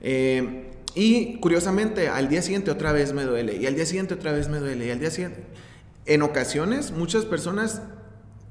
Eh, 0.00 0.70
y 0.94 1.38
curiosamente, 1.40 2.08
al 2.08 2.28
día 2.28 2.42
siguiente 2.42 2.70
otra 2.70 2.92
vez 2.92 3.12
me 3.12 3.24
duele, 3.24 3.56
y 3.56 3.66
al 3.66 3.74
día 3.74 3.86
siguiente 3.86 4.14
otra 4.14 4.32
vez 4.32 4.48
me 4.48 4.58
duele, 4.58 4.86
y 4.86 4.90
al 4.90 4.98
día 4.98 5.10
siguiente 5.10 5.42
en 6.06 6.22
ocasiones 6.22 6.92
muchas 6.92 7.24
personas 7.24 7.82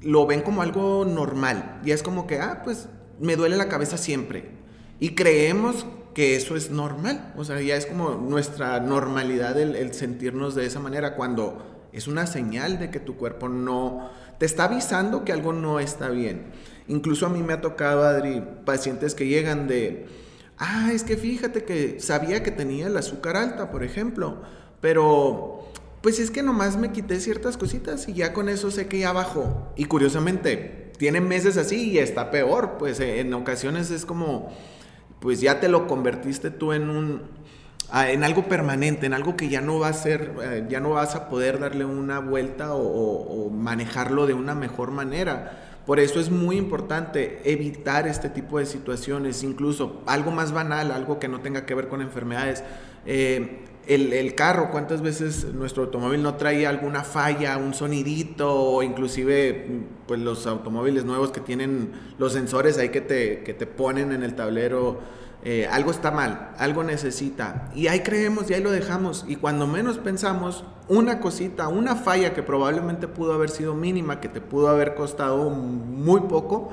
lo 0.00 0.26
ven 0.26 0.42
como 0.42 0.62
algo 0.62 1.04
normal 1.04 1.80
y 1.84 1.90
es 1.90 2.02
como 2.02 2.26
que, 2.26 2.38
ah, 2.38 2.62
pues 2.64 2.88
me 3.18 3.36
duele 3.36 3.56
la 3.56 3.68
cabeza 3.68 3.96
siempre. 3.96 4.50
Y 5.00 5.14
creemos 5.14 5.86
que 6.14 6.36
eso 6.36 6.56
es 6.56 6.70
normal, 6.70 7.34
o 7.36 7.44
sea, 7.44 7.60
ya 7.60 7.76
es 7.76 7.84
como 7.84 8.12
nuestra 8.12 8.80
normalidad 8.80 9.60
el, 9.60 9.92
sentirnos 9.92 10.54
de 10.54 10.64
esa 10.64 10.80
manera 10.80 11.14
cuando 11.14 11.88
es 11.92 12.08
una 12.08 12.26
señal 12.26 12.78
de 12.78 12.90
que 12.90 13.00
tu 13.00 13.16
cuerpo 13.16 13.48
no 13.48 14.10
te 14.38 14.46
está 14.46 14.64
avisando 14.64 15.24
que 15.24 15.32
algo 15.32 15.52
no 15.52 15.78
está 15.78 16.08
bien. 16.08 16.46
Incluso 16.88 17.26
a 17.26 17.28
mí 17.28 17.42
me 17.42 17.52
ha 17.52 17.60
tocado, 17.60 18.04
Adri, 18.04 18.42
pacientes 18.64 19.14
que 19.14 19.26
llegan 19.26 19.66
de, 19.66 20.06
ah, 20.56 20.90
es 20.92 21.04
que 21.04 21.16
fíjate 21.16 21.64
que 21.64 22.00
sabía 22.00 22.42
que 22.42 22.50
tenía 22.50 22.86
el 22.86 22.96
azúcar 22.96 23.36
alta, 23.36 23.70
por 23.70 23.82
ejemplo, 23.82 24.42
pero 24.80 25.68
pues 26.06 26.20
es 26.20 26.30
que 26.30 26.44
nomás 26.44 26.76
me 26.76 26.92
quité 26.92 27.18
ciertas 27.18 27.56
cositas 27.56 28.06
y 28.08 28.12
ya 28.12 28.32
con 28.32 28.48
eso 28.48 28.70
sé 28.70 28.86
que 28.86 29.00
ya 29.00 29.10
bajó. 29.10 29.72
Y 29.74 29.86
curiosamente, 29.86 30.92
tiene 30.98 31.20
meses 31.20 31.56
así 31.56 31.90
y 31.90 31.98
está 31.98 32.30
peor, 32.30 32.76
pues 32.78 33.00
eh, 33.00 33.18
en 33.18 33.34
ocasiones 33.34 33.90
es 33.90 34.06
como, 34.06 34.52
pues 35.18 35.40
ya 35.40 35.58
te 35.58 35.68
lo 35.68 35.88
convertiste 35.88 36.52
tú 36.52 36.72
en 36.72 36.90
un, 36.90 37.22
en 37.92 38.22
algo 38.22 38.44
permanente, 38.44 39.06
en 39.06 39.14
algo 39.14 39.36
que 39.36 39.48
ya 39.48 39.60
no 39.60 39.80
va 39.80 39.88
a 39.88 39.92
ser, 39.94 40.32
eh, 40.44 40.64
ya 40.68 40.78
no 40.78 40.90
vas 40.90 41.16
a 41.16 41.28
poder 41.28 41.58
darle 41.58 41.84
una 41.84 42.20
vuelta 42.20 42.74
o, 42.74 43.50
manejarlo 43.50 44.28
de 44.28 44.34
una 44.34 44.54
mejor 44.54 44.92
manera. 44.92 45.80
Por 45.86 45.98
eso 45.98 46.20
es 46.20 46.30
muy 46.30 46.56
importante 46.56 47.40
evitar 47.42 48.06
este 48.06 48.28
tipo 48.28 48.60
de 48.60 48.66
situaciones, 48.66 49.42
incluso 49.42 50.02
algo 50.06 50.30
más 50.30 50.52
banal, 50.52 50.92
algo 50.92 51.18
que 51.18 51.26
no 51.26 51.40
tenga 51.40 51.66
que 51.66 51.74
ver 51.74 51.88
con 51.88 52.00
enfermedades. 52.00 52.62
Eh, 53.06 53.64
el, 53.86 54.34
carro, 54.34 54.70
cuántas 54.70 55.00
veces 55.00 55.46
nuestro 55.54 55.84
automóvil 55.84 56.22
no 56.22 56.34
trae 56.34 56.66
alguna 56.66 57.04
falla, 57.04 57.56
un 57.56 57.72
sonidito, 57.72 58.52
o 58.52 58.82
inclusive 58.82 59.84
pues 60.06 60.20
los 60.20 60.46
automóviles 60.46 61.04
nuevos 61.04 61.30
que 61.30 61.40
tienen 61.40 61.92
los 62.18 62.32
sensores 62.32 62.78
ahí 62.78 62.88
que 62.88 63.00
te, 63.00 63.44
que 63.44 63.54
te 63.54 63.66
ponen 63.66 64.12
en 64.12 64.24
el 64.24 64.34
tablero, 64.34 64.98
eh, 65.44 65.68
algo 65.70 65.92
está 65.92 66.10
mal, 66.10 66.50
algo 66.58 66.82
necesita. 66.82 67.70
Y 67.76 67.86
ahí 67.86 68.00
creemos 68.00 68.50
y 68.50 68.54
ahí 68.54 68.62
lo 68.62 68.72
dejamos. 68.72 69.24
Y 69.28 69.36
cuando 69.36 69.68
menos 69.68 69.98
pensamos, 69.98 70.64
una 70.88 71.20
cosita, 71.20 71.68
una 71.68 71.94
falla 71.94 72.34
que 72.34 72.42
probablemente 72.42 73.06
pudo 73.06 73.34
haber 73.34 73.50
sido 73.50 73.74
mínima, 73.74 74.20
que 74.20 74.28
te 74.28 74.40
pudo 74.40 74.68
haber 74.68 74.96
costado 74.96 75.50
muy 75.50 76.22
poco, 76.22 76.70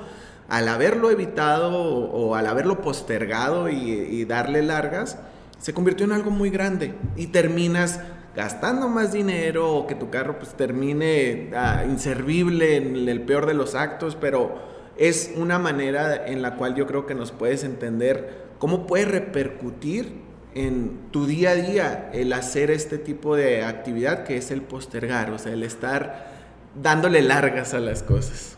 al 0.49 0.67
haberlo 0.67 1.11
evitado 1.11 1.77
o, 1.77 2.35
al 2.35 2.47
haberlo 2.47 2.81
postergado 2.81 3.69
y 3.69 4.25
darle 4.25 4.63
largas, 4.63 5.19
se 5.63 5.73
convirtió 5.73 6.05
en 6.05 6.11
algo 6.11 6.29
muy 6.29 6.49
grande 6.49 6.93
y 7.15 7.27
terminas 7.27 8.01
gastando 8.35 8.89
más 8.89 9.13
dinero 9.13 9.73
o 9.73 9.87
que 9.87 9.95
tu 9.95 10.09
carro 10.09 10.37
pues 10.37 10.55
termine 10.55 11.51
ah, 11.55 11.85
inservible 11.87 12.75
en 12.75 13.07
el 13.07 13.21
peor 13.21 13.45
de 13.45 13.53
los 13.53 13.73
actos, 13.73 14.17
pero 14.19 14.61
es 14.97 15.31
una 15.37 15.59
manera 15.59 16.27
en 16.27 16.41
la 16.41 16.57
cual 16.57 16.75
yo 16.75 16.85
creo 16.85 17.05
que 17.05 17.15
nos 17.15 17.31
puedes 17.31 17.63
entender 17.63 18.43
cómo 18.59 18.85
puede 18.85 19.05
repercutir 19.05 20.21
en 20.53 20.99
tu 21.11 21.27
día 21.27 21.51
a 21.51 21.55
día 21.55 22.09
el 22.13 22.33
hacer 22.33 22.69
este 22.69 22.97
tipo 22.97 23.37
de 23.37 23.63
actividad 23.63 24.25
que 24.25 24.35
es 24.35 24.51
el 24.51 24.63
postergar, 24.63 25.31
o 25.31 25.39
sea, 25.39 25.53
el 25.53 25.63
estar 25.63 26.29
dándole 26.75 27.21
largas 27.21 27.73
a 27.73 27.79
las 27.79 28.03
cosas. 28.03 28.57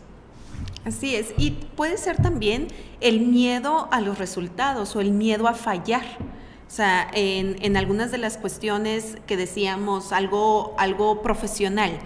Así 0.84 1.14
es, 1.14 1.32
y 1.38 1.52
puede 1.76 1.98
ser 1.98 2.16
también 2.16 2.66
el 3.00 3.20
miedo 3.20 3.88
a 3.92 4.00
los 4.00 4.18
resultados 4.18 4.96
o 4.96 5.00
el 5.00 5.12
miedo 5.12 5.46
a 5.46 5.54
fallar. 5.54 6.02
O 6.66 6.70
sea, 6.70 7.08
en, 7.14 7.76
algunas 7.76 8.10
de 8.10 8.18
las 8.18 8.36
cuestiones 8.36 9.16
que 9.26 9.36
decíamos, 9.36 10.12
algo, 10.12 10.74
algo 10.78 11.22
profesional, 11.22 11.98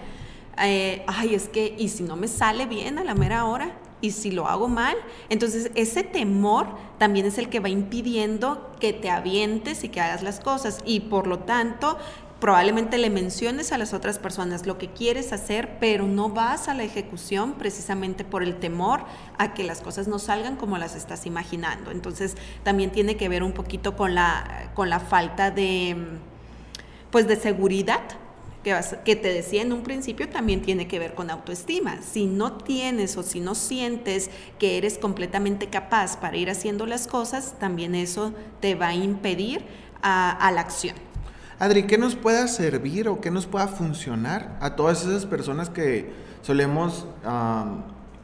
eh, 0.59 1.03
ay, 1.07 1.33
es 1.33 1.49
que, 1.49 1.75
¿y 1.77 1.89
si 1.89 2.03
no 2.03 2.15
me 2.15 2.27
sale 2.27 2.67
bien 2.67 2.99
a 2.99 3.03
la 3.03 3.15
mera 3.15 3.45
hora? 3.45 3.71
¿Y 4.01 4.11
si 4.11 4.31
lo 4.31 4.47
hago 4.47 4.67
mal? 4.67 4.95
Entonces, 5.29 5.71
ese 5.75 6.03
temor 6.03 6.67
también 6.99 7.25
es 7.25 7.37
el 7.37 7.49
que 7.49 7.59
va 7.59 7.69
impidiendo 7.69 8.71
que 8.79 8.93
te 8.93 9.09
avientes 9.09 9.83
y 9.83 9.89
que 9.89 10.01
hagas 10.01 10.23
las 10.23 10.39
cosas. 10.39 10.79
Y 10.85 11.01
por 11.01 11.27
lo 11.27 11.39
tanto, 11.39 11.97
probablemente 12.41 12.97
le 12.97 13.11
menciones 13.11 13.71
a 13.71 13.77
las 13.77 13.93
otras 13.93 14.17
personas 14.17 14.65
lo 14.65 14.79
que 14.79 14.89
quieres 14.89 15.31
hacer, 15.31 15.77
pero 15.79 16.07
no 16.07 16.27
vas 16.27 16.67
a 16.67 16.73
la 16.73 16.83
ejecución 16.83 17.53
precisamente 17.53 18.25
por 18.25 18.41
el 18.41 18.55
temor 18.55 19.05
a 19.37 19.53
que 19.53 19.63
las 19.63 19.79
cosas 19.79 20.07
no 20.07 20.17
salgan 20.17 20.55
como 20.55 20.79
las 20.79 20.95
estás 20.95 21.27
imaginando. 21.27 21.91
Entonces, 21.91 22.35
también 22.63 22.91
tiene 22.91 23.15
que 23.15 23.29
ver 23.29 23.43
un 23.43 23.53
poquito 23.53 23.95
con 23.95 24.15
la, 24.15 24.71
con 24.73 24.89
la 24.89 24.99
falta 24.99 25.51
de, 25.51 25.95
pues, 27.11 27.27
de 27.27 27.35
seguridad. 27.37 28.01
Que, 28.63 29.15
te 29.15 29.33
decía 29.33 29.63
en 29.63 29.73
un 29.73 29.81
principio 29.81 30.29
también 30.29 30.61
tiene 30.61 30.87
que 30.87 30.99
ver 30.99 31.13
con 31.13 31.29
autoestima. 31.29 32.01
Si 32.01 32.25
no 32.25 32.57
tienes 32.57 33.17
o 33.17 33.23
si 33.23 33.39
no 33.39 33.55
sientes 33.55 34.29
que 34.59 34.77
eres 34.77 34.97
completamente 34.97 35.67
capaz 35.67 36.17
para 36.17 36.37
ir 36.37 36.49
haciendo 36.49 36.85
las 36.85 37.07
cosas, 37.07 37.55
también 37.59 37.95
eso 37.95 38.33
te 38.59 38.75
va 38.75 38.89
a 38.89 38.95
impedir 38.95 39.63
a 40.03 40.51
la 40.53 40.61
acción. 40.61 41.10
Adri, 41.61 41.83
¿qué 41.83 41.99
nos 41.99 42.15
pueda 42.15 42.47
servir 42.47 43.07
o 43.07 43.21
qué 43.21 43.29
nos 43.29 43.45
pueda 43.45 43.67
funcionar 43.67 44.57
a 44.61 44.75
todas 44.75 45.05
esas 45.05 45.27
personas 45.27 45.69
que 45.69 46.11
solemos 46.41 47.05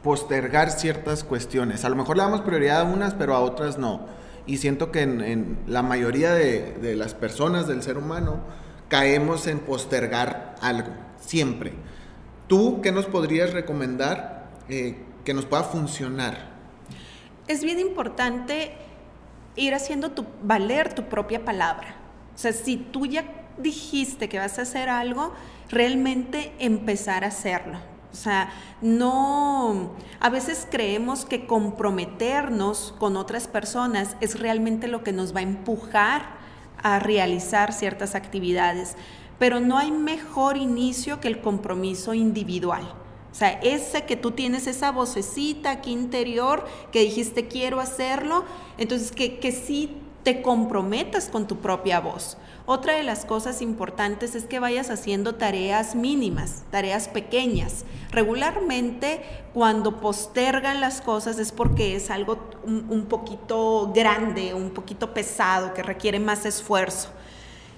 postergar 0.02 0.72
ciertas 0.72 1.22
cuestiones? 1.22 1.84
A 1.84 1.88
lo 1.88 1.94
mejor 1.94 2.16
le 2.16 2.24
damos 2.24 2.40
prioridad 2.40 2.80
a 2.80 2.82
unas, 2.82 3.14
pero 3.14 3.36
a 3.36 3.38
otras 3.38 3.78
no. 3.78 4.06
Y 4.44 4.56
siento 4.56 4.90
que 4.90 5.02
en, 5.02 5.56
la 5.68 5.82
mayoría 5.82 6.34
de, 6.34 6.96
las 6.96 7.14
personas 7.14 7.68
del 7.68 7.84
ser 7.84 7.96
humano 7.96 8.40
caemos 8.88 9.46
en 9.46 9.60
postergar 9.60 10.56
algo, 10.60 10.90
siempre. 11.20 11.74
¿Tú 12.48 12.80
qué 12.82 12.90
nos 12.90 13.06
podrías 13.06 13.52
recomendar 13.52 14.48
eh, 14.68 14.98
que 15.24 15.32
nos 15.32 15.44
pueda 15.44 15.62
funcionar? 15.62 16.48
Es 17.46 17.62
bien 17.62 17.78
importante 17.78 18.72
ir 19.54 19.74
haciendo 19.74 20.10
tu, 20.10 20.26
valer 20.42 20.92
tu 20.92 21.04
propia 21.04 21.44
palabra. 21.44 21.97
O 22.38 22.40
sea, 22.40 22.52
si 22.52 22.76
tú 22.76 23.04
ya 23.04 23.24
dijiste 23.58 24.28
que 24.28 24.38
vas 24.38 24.60
a 24.60 24.62
hacer 24.62 24.88
algo, 24.88 25.32
realmente 25.70 26.52
empezar 26.60 27.24
a 27.24 27.28
hacerlo. 27.28 27.78
O 28.12 28.14
sea, 28.14 28.52
no, 28.80 29.90
a 30.20 30.28
veces 30.30 30.68
creemos 30.70 31.24
que 31.24 31.46
comprometernos 31.46 32.94
con 33.00 33.16
otras 33.16 33.48
personas 33.48 34.14
es 34.20 34.38
realmente 34.38 34.86
lo 34.86 35.02
que 35.02 35.12
nos 35.12 35.34
va 35.34 35.40
a 35.40 35.42
empujar 35.42 36.26
a 36.80 37.00
realizar 37.00 37.72
ciertas 37.72 38.14
actividades, 38.14 38.94
pero 39.40 39.58
no 39.58 39.76
hay 39.76 39.90
mejor 39.90 40.58
inicio 40.58 41.18
que 41.18 41.26
el 41.26 41.40
compromiso 41.40 42.14
individual. 42.14 42.94
O 43.32 43.34
sea, 43.34 43.50
ese 43.62 44.04
que 44.04 44.14
tú 44.14 44.30
tienes 44.30 44.68
esa 44.68 44.92
vocecita 44.92 45.72
aquí 45.72 45.90
interior 45.90 46.64
que 46.92 47.00
dijiste 47.00 47.48
quiero 47.48 47.80
hacerlo, 47.80 48.44
entonces 48.78 49.10
que, 49.10 49.40
que 49.40 49.50
sí 49.50 50.04
te 50.28 50.42
comprometas 50.42 51.30
con 51.30 51.46
tu 51.46 51.56
propia 51.56 52.00
voz. 52.00 52.36
Otra 52.66 52.92
de 52.92 53.02
las 53.02 53.24
cosas 53.24 53.62
importantes 53.62 54.34
es 54.34 54.44
que 54.44 54.58
vayas 54.58 54.90
haciendo 54.90 55.36
tareas 55.36 55.94
mínimas, 55.94 56.64
tareas 56.70 57.08
pequeñas. 57.08 57.86
Regularmente 58.10 59.22
cuando 59.54 60.02
postergan 60.02 60.82
las 60.82 61.00
cosas 61.00 61.38
es 61.38 61.50
porque 61.50 61.96
es 61.96 62.10
algo 62.10 62.36
un, 62.62 63.06
poquito 63.08 63.90
grande, 63.94 64.52
un 64.52 64.68
poquito 64.68 65.14
pesado, 65.14 65.72
que 65.72 65.82
requiere 65.82 66.20
más 66.20 66.44
esfuerzo. 66.44 67.08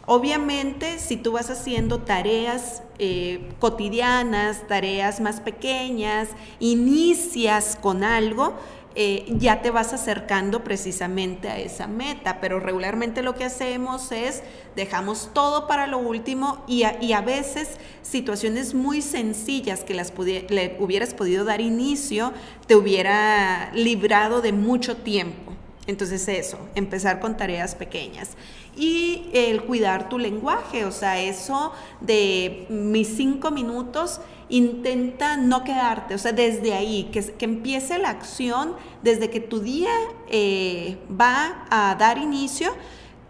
Obviamente, 0.07 0.99
si 0.99 1.17
tú 1.17 1.31
vas 1.31 1.51
haciendo 1.51 2.01
tareas 2.01 2.83
eh, 2.99 3.49
cotidianas, 3.61 4.67
tareas 4.67 5.21
más 5.21 5.41
pequeñas, 5.41 6.31
inicias 6.59 7.79
con 7.81 8.03
algo, 8.03 8.55
eh, 8.97 9.25
ya 9.39 9.63
te 9.63 9.71
vas 9.71 9.93
acercando 9.93 10.65
precisamente 10.65 11.49
a 11.49 11.59
esa 11.59 11.87
meta, 11.87 12.41
pero 12.41 12.59
regularmente 12.59 13.23
lo 13.23 13.37
que 13.37 13.45
hacemos 13.45 14.11
es 14.11 14.43
dejamos 14.75 15.31
todo 15.33 15.69
para 15.69 15.87
lo 15.87 15.99
último 15.99 16.65
y 16.67 16.83
a, 16.83 17.21
veces 17.21 17.77
situaciones 18.03 18.75
muy 18.75 19.01
sencillas 19.01 19.85
que 19.85 19.95
las 19.95 20.13
le 20.17 20.77
hubieras 20.81 21.15
podido 21.15 21.45
dar 21.45 21.61
inicio 21.61 22.33
te 22.67 22.75
hubiera 22.75 23.71
librado 23.75 24.41
de 24.41 24.53
mucho 24.53 24.97
tiempo. 24.97 25.50
Entonces 25.87 26.29
eso, 26.29 26.59
empezar 26.75 27.21
con 27.21 27.37
tareas 27.37 27.75
pequeñas. 27.75 28.31
Y 28.77 29.29
el 29.33 29.63
cuidar 29.63 30.09
tu 30.09 30.19
lenguaje, 30.19 30.85
o 30.85 30.93
sea, 30.93 31.21
eso 31.21 31.73
de 32.01 32.67
mis 32.69 33.09
cinco 33.09 33.51
minutos, 33.51 34.21
intenta 34.49 35.37
no 35.37 35.65
quedarte, 35.65 36.15
o 36.15 36.19
sea, 36.19 36.33
desde 36.33 36.75
ahí, 36.75 37.09
que, 37.13 37.23
que 37.23 37.45
empiece 37.45 37.99
la 37.99 38.11
acción, 38.11 38.75
desde 39.03 39.31
que 39.31 39.41
tu 39.41 39.61
día 39.61 39.93
eh, 40.29 40.99
va 41.19 41.67
a 41.71 41.95
dar 41.95 42.19
inicio, 42.19 42.73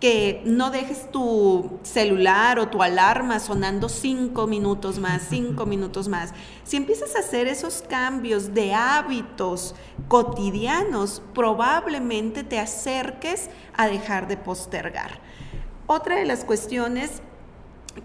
que 0.01 0.41
no 0.47 0.71
dejes 0.71 1.11
tu 1.11 1.79
celular 1.83 2.59
o 2.59 2.69
tu 2.69 2.83
alarma 2.83 3.39
sonando 3.39 3.91
cinco 3.91 4.47
minutos 4.47 4.99
más, 4.99 5.23
cinco 5.29 5.67
minutos 5.67 6.09
más. 6.09 6.33
Si 6.65 6.77
empiezas 6.79 7.15
a 7.15 7.21
hacer 7.21 7.47
esos 7.47 7.83
cambios 7.83 8.55
de 8.55 8.73
hábitos 8.73 9.75
cotidianos, 10.09 11.23
probablemente 11.35 12.43
te 12.43 12.59
acerques 12.59 13.51
a 13.77 13.87
dejar 13.89 14.27
de 14.27 14.39
postergar. 14.39 15.21
Otra 15.87 16.17
de 16.17 16.25
las 16.25 16.45
cuestiones 16.45 17.23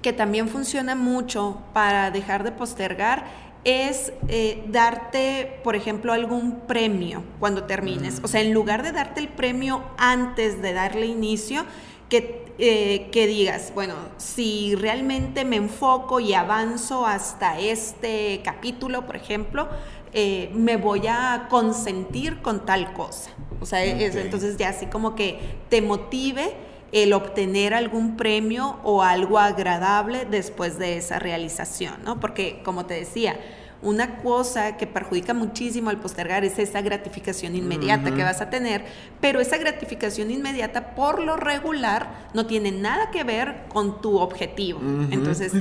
que 0.01 0.11
también 0.11 0.49
funciona 0.49 0.95
mucho 0.95 1.61
para 1.73 2.11
dejar 2.11 2.43
de 2.43 2.51
postergar 2.51 3.25
es 3.65 4.13
eh, 4.27 4.63
darte, 4.67 5.59
por 5.63 5.75
ejemplo, 5.75 6.13
algún 6.13 6.61
premio 6.61 7.23
cuando 7.39 7.63
termines. 7.63 8.21
O 8.23 8.27
sea, 8.27 8.41
en 8.41 8.53
lugar 8.53 8.83
de 8.83 8.91
darte 8.91 9.19
el 9.19 9.27
premio 9.27 9.83
antes 9.97 10.61
de 10.61 10.71
darle 10.71 11.07
inicio, 11.07 11.65
que, 12.07 12.45
eh, 12.59 13.09
que 13.11 13.25
digas, 13.25 13.71
bueno, 13.73 13.95
si 14.17 14.75
realmente 14.75 15.43
me 15.43 15.55
enfoco 15.55 16.19
y 16.19 16.35
avanzo 16.35 17.07
hasta 17.07 17.59
este 17.59 18.41
capítulo, 18.43 19.07
por 19.07 19.15
ejemplo, 19.15 19.67
eh, 20.13 20.51
me 20.53 20.77
voy 20.77 21.07
a 21.07 21.47
consentir 21.49 22.41
con 22.43 22.65
tal 22.65 22.93
cosa. 22.93 23.31
O 23.59 23.65
sea, 23.65 23.83
entonces 23.83 24.57
ya 24.57 24.69
así 24.69 24.85
como 24.85 25.15
que 25.15 25.39
te 25.69 25.81
motive 25.81 26.53
el 26.95 27.11
obtener 27.11 27.73
algún 27.73 28.15
premio 28.15 28.79
o 28.85 29.03
algo 29.03 29.37
agradable 29.37 30.25
después 30.31 30.79
de 30.79 30.95
esa 30.95 31.19
realización, 31.19 31.95
¿no? 32.05 32.21
Porque, 32.21 32.61
como 32.63 32.85
te 32.85 32.93
decía, 32.93 33.37
una 33.81 34.19
cosa 34.19 34.77
que 34.77 34.87
perjudica 34.87 35.33
muchísimo 35.33 35.89
al 35.89 35.99
postergar 35.99 36.45
es 36.45 36.57
esa 36.57 36.81
gratificación 36.81 37.53
inmediata 37.53 38.15
que 38.15 38.23
vas 38.23 38.39
a 38.39 38.49
tener, 38.49 38.85
pero 39.19 39.41
esa 39.41 39.57
gratificación 39.57 40.31
inmediata 40.31 40.95
por 40.95 41.21
lo 41.21 41.35
regular 41.35 42.29
no 42.33 42.45
tiene 42.45 42.71
nada 42.71 43.11
que 43.11 43.25
ver 43.25 43.65
con 43.67 43.99
tu 43.99 44.17
objetivo. 44.17 44.79
Entonces, 45.11 45.51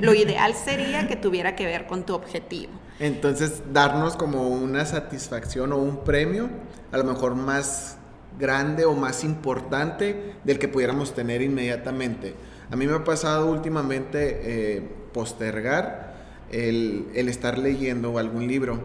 lo 0.00 0.14
ideal 0.14 0.54
sería 0.54 1.08
que 1.08 1.16
tuviera 1.16 1.56
que 1.56 1.66
ver 1.66 1.88
con 1.88 2.06
tu 2.06 2.14
objetivo. 2.14 2.72
Entonces, 3.00 3.60
darnos 3.72 4.14
como 4.14 4.48
una 4.50 4.86
satisfacción 4.86 5.72
o 5.72 5.78
un 5.78 6.04
premio, 6.04 6.48
a 6.92 6.96
lo 6.96 7.02
mejor 7.02 7.34
más 7.34 7.98
grande 8.38 8.84
o 8.84 8.94
más 8.94 9.24
importante 9.24 10.34
del 10.44 10.58
que 10.58 10.68
pudiéramos 10.68 11.14
tener 11.14 11.42
inmediatamente. 11.42 12.34
A 12.70 12.76
mí 12.76 12.86
me 12.86 12.94
ha 12.94 13.04
pasado 13.04 13.46
últimamente 13.46 14.40
eh, 14.42 14.82
postergar 15.12 16.14
el, 16.50 17.06
estar 17.14 17.58
leyendo 17.58 18.18
algún 18.18 18.46
libro. 18.46 18.80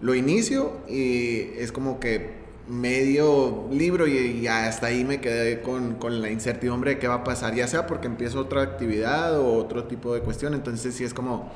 Lo 0.00 0.14
inicio 0.14 0.72
y 0.88 1.50
es 1.58 1.72
como 1.72 1.98
que 1.98 2.44
medio 2.68 3.68
libro 3.70 4.06
y, 4.06 4.46
hasta 4.46 4.86
ahí 4.86 5.04
me 5.04 5.20
quedé 5.20 5.60
con, 5.60 5.96
con, 5.96 6.22
la 6.22 6.30
incertidumbre 6.30 6.92
de 6.92 6.98
qué 6.98 7.08
va 7.08 7.16
a 7.16 7.24
pasar, 7.24 7.54
ya 7.54 7.66
sea 7.66 7.86
porque 7.86 8.06
empiezo 8.06 8.40
otra 8.40 8.62
actividad 8.62 9.38
o 9.38 9.56
otro 9.56 9.84
tipo 9.84 10.14
de 10.14 10.20
cuestión. 10.20 10.54
Entonces 10.54 10.94
sí 10.94 11.04
es 11.04 11.12
como, 11.12 11.50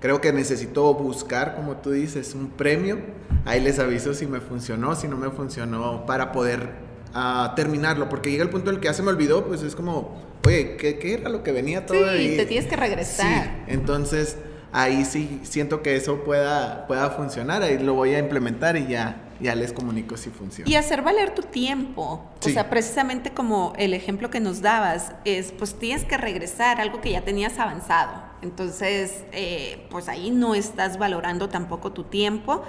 creo 0.00 0.20
que 0.20 0.32
necesito 0.32 0.92
buscar, 0.94 1.56
como 1.56 1.76
tú 1.76 1.90
dices, 1.90 2.34
un 2.34 2.50
premio. 2.50 2.98
Ahí 3.44 3.60
les 3.60 3.78
aviso 3.78 4.14
si 4.14 4.26
me 4.26 4.40
funcionó, 4.40 4.94
si 4.94 5.08
no 5.08 5.16
me 5.16 5.30
funcionó, 5.30 6.06
para 6.06 6.30
poder 6.30 6.91
a 7.14 7.52
terminarlo, 7.56 8.08
porque 8.08 8.30
llega 8.30 8.42
el 8.42 8.50
punto 8.50 8.70
en 8.70 8.76
el 8.76 8.80
que 8.80 8.86
ya 8.86 8.94
se 8.94 9.02
me 9.02 9.10
olvidó, 9.10 9.46
pues 9.46 9.62
es 9.62 9.74
como, 9.74 10.20
oye, 10.46 10.76
¿qué, 10.76 10.98
qué 10.98 11.14
era 11.14 11.28
lo 11.28 11.42
que 11.42 11.52
venía 11.52 11.86
todo 11.86 12.12
sí, 12.16 12.34
te 12.36 12.46
tienes 12.46 12.68
que 12.68 12.76
regresar. 12.76 13.44
Sí, 13.44 13.72
entonces 13.72 14.36
ahí 14.72 15.04
sí 15.04 15.40
siento 15.42 15.82
que 15.82 15.96
eso 15.96 16.24
pueda, 16.24 16.86
pueda 16.86 17.10
funcionar, 17.10 17.62
ahí 17.62 17.78
lo 17.78 17.94
voy 17.94 18.14
a 18.14 18.18
implementar 18.18 18.76
y 18.76 18.86
ya, 18.86 19.30
ya 19.38 19.54
les 19.54 19.72
comunico 19.72 20.16
si 20.16 20.30
funciona. 20.30 20.70
Y 20.70 20.74
hacer 20.74 21.02
valer 21.02 21.34
tu 21.34 21.42
tiempo, 21.42 22.24
o 22.44 22.48
sea, 22.48 22.70
precisamente 22.70 23.30
como 23.30 23.74
el 23.76 23.92
ejemplo 23.92 24.30
que 24.30 24.40
nos 24.40 24.62
dabas, 24.62 25.12
es 25.24 25.52
pues 25.52 25.74
tienes 25.74 26.04
que 26.04 26.16
regresar 26.16 26.80
algo 26.80 27.00
que 27.02 27.10
ya 27.10 27.20
tenías 27.20 27.58
avanzado, 27.58 28.12
entonces 28.40 29.24
eh, 29.32 29.86
pues 29.90 30.08
ahí 30.08 30.30
no 30.30 30.54
estás 30.54 30.98
valorando 30.98 31.50
tampoco 31.50 31.92
tu 31.92 32.04
tiempo 32.04 32.64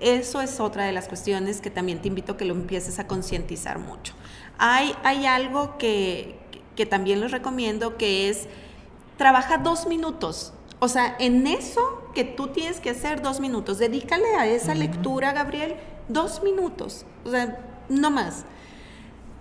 eso 0.00 0.40
es 0.40 0.60
otra 0.60 0.84
de 0.84 0.92
las 0.92 1.08
cuestiones 1.08 1.60
que 1.60 1.70
también 1.70 2.00
te 2.00 2.08
invito 2.08 2.32
a 2.32 2.36
que 2.36 2.44
lo 2.44 2.54
empieces 2.54 2.98
a 2.98 3.06
concientizar 3.06 3.78
mucho. 3.78 4.14
Hay, 4.58 4.94
hay 5.04 5.26
algo 5.26 5.78
que, 5.78 6.38
que 6.76 6.86
también 6.86 7.20
les 7.20 7.30
recomiendo 7.30 7.96
que 7.96 8.28
es 8.28 8.48
trabaja 9.16 9.58
dos 9.58 9.86
minutos. 9.86 10.52
O 10.80 10.88
sea, 10.88 11.14
en 11.20 11.46
eso 11.46 12.10
que 12.14 12.24
tú 12.24 12.48
tienes 12.48 12.80
que 12.80 12.90
hacer 12.90 13.22
dos 13.22 13.38
minutos, 13.38 13.78
dedícale 13.78 14.34
a 14.36 14.46
esa 14.46 14.74
lectura, 14.74 15.32
Gabriel, 15.32 15.76
dos 16.08 16.42
minutos. 16.42 17.06
O 17.24 17.30
sea, 17.30 17.58
no 17.88 18.10
más. 18.10 18.44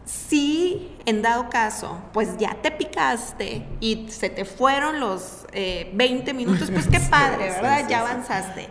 Si 0.05 0.95
en 1.05 1.21
dado 1.21 1.49
caso, 1.49 1.97
pues 2.13 2.37
ya 2.37 2.57
te 2.61 2.69
picaste 2.69 3.65
y 3.79 4.07
se 4.09 4.29
te 4.29 4.45
fueron 4.45 4.99
los 4.99 5.45
20 5.51 6.31
eh, 6.31 6.33
minutos, 6.33 6.69
pues 6.69 6.87
qué 6.87 6.99
padre, 7.09 7.45
¿verdad? 7.45 7.87
ya 7.89 8.01
avanzaste 8.01 8.67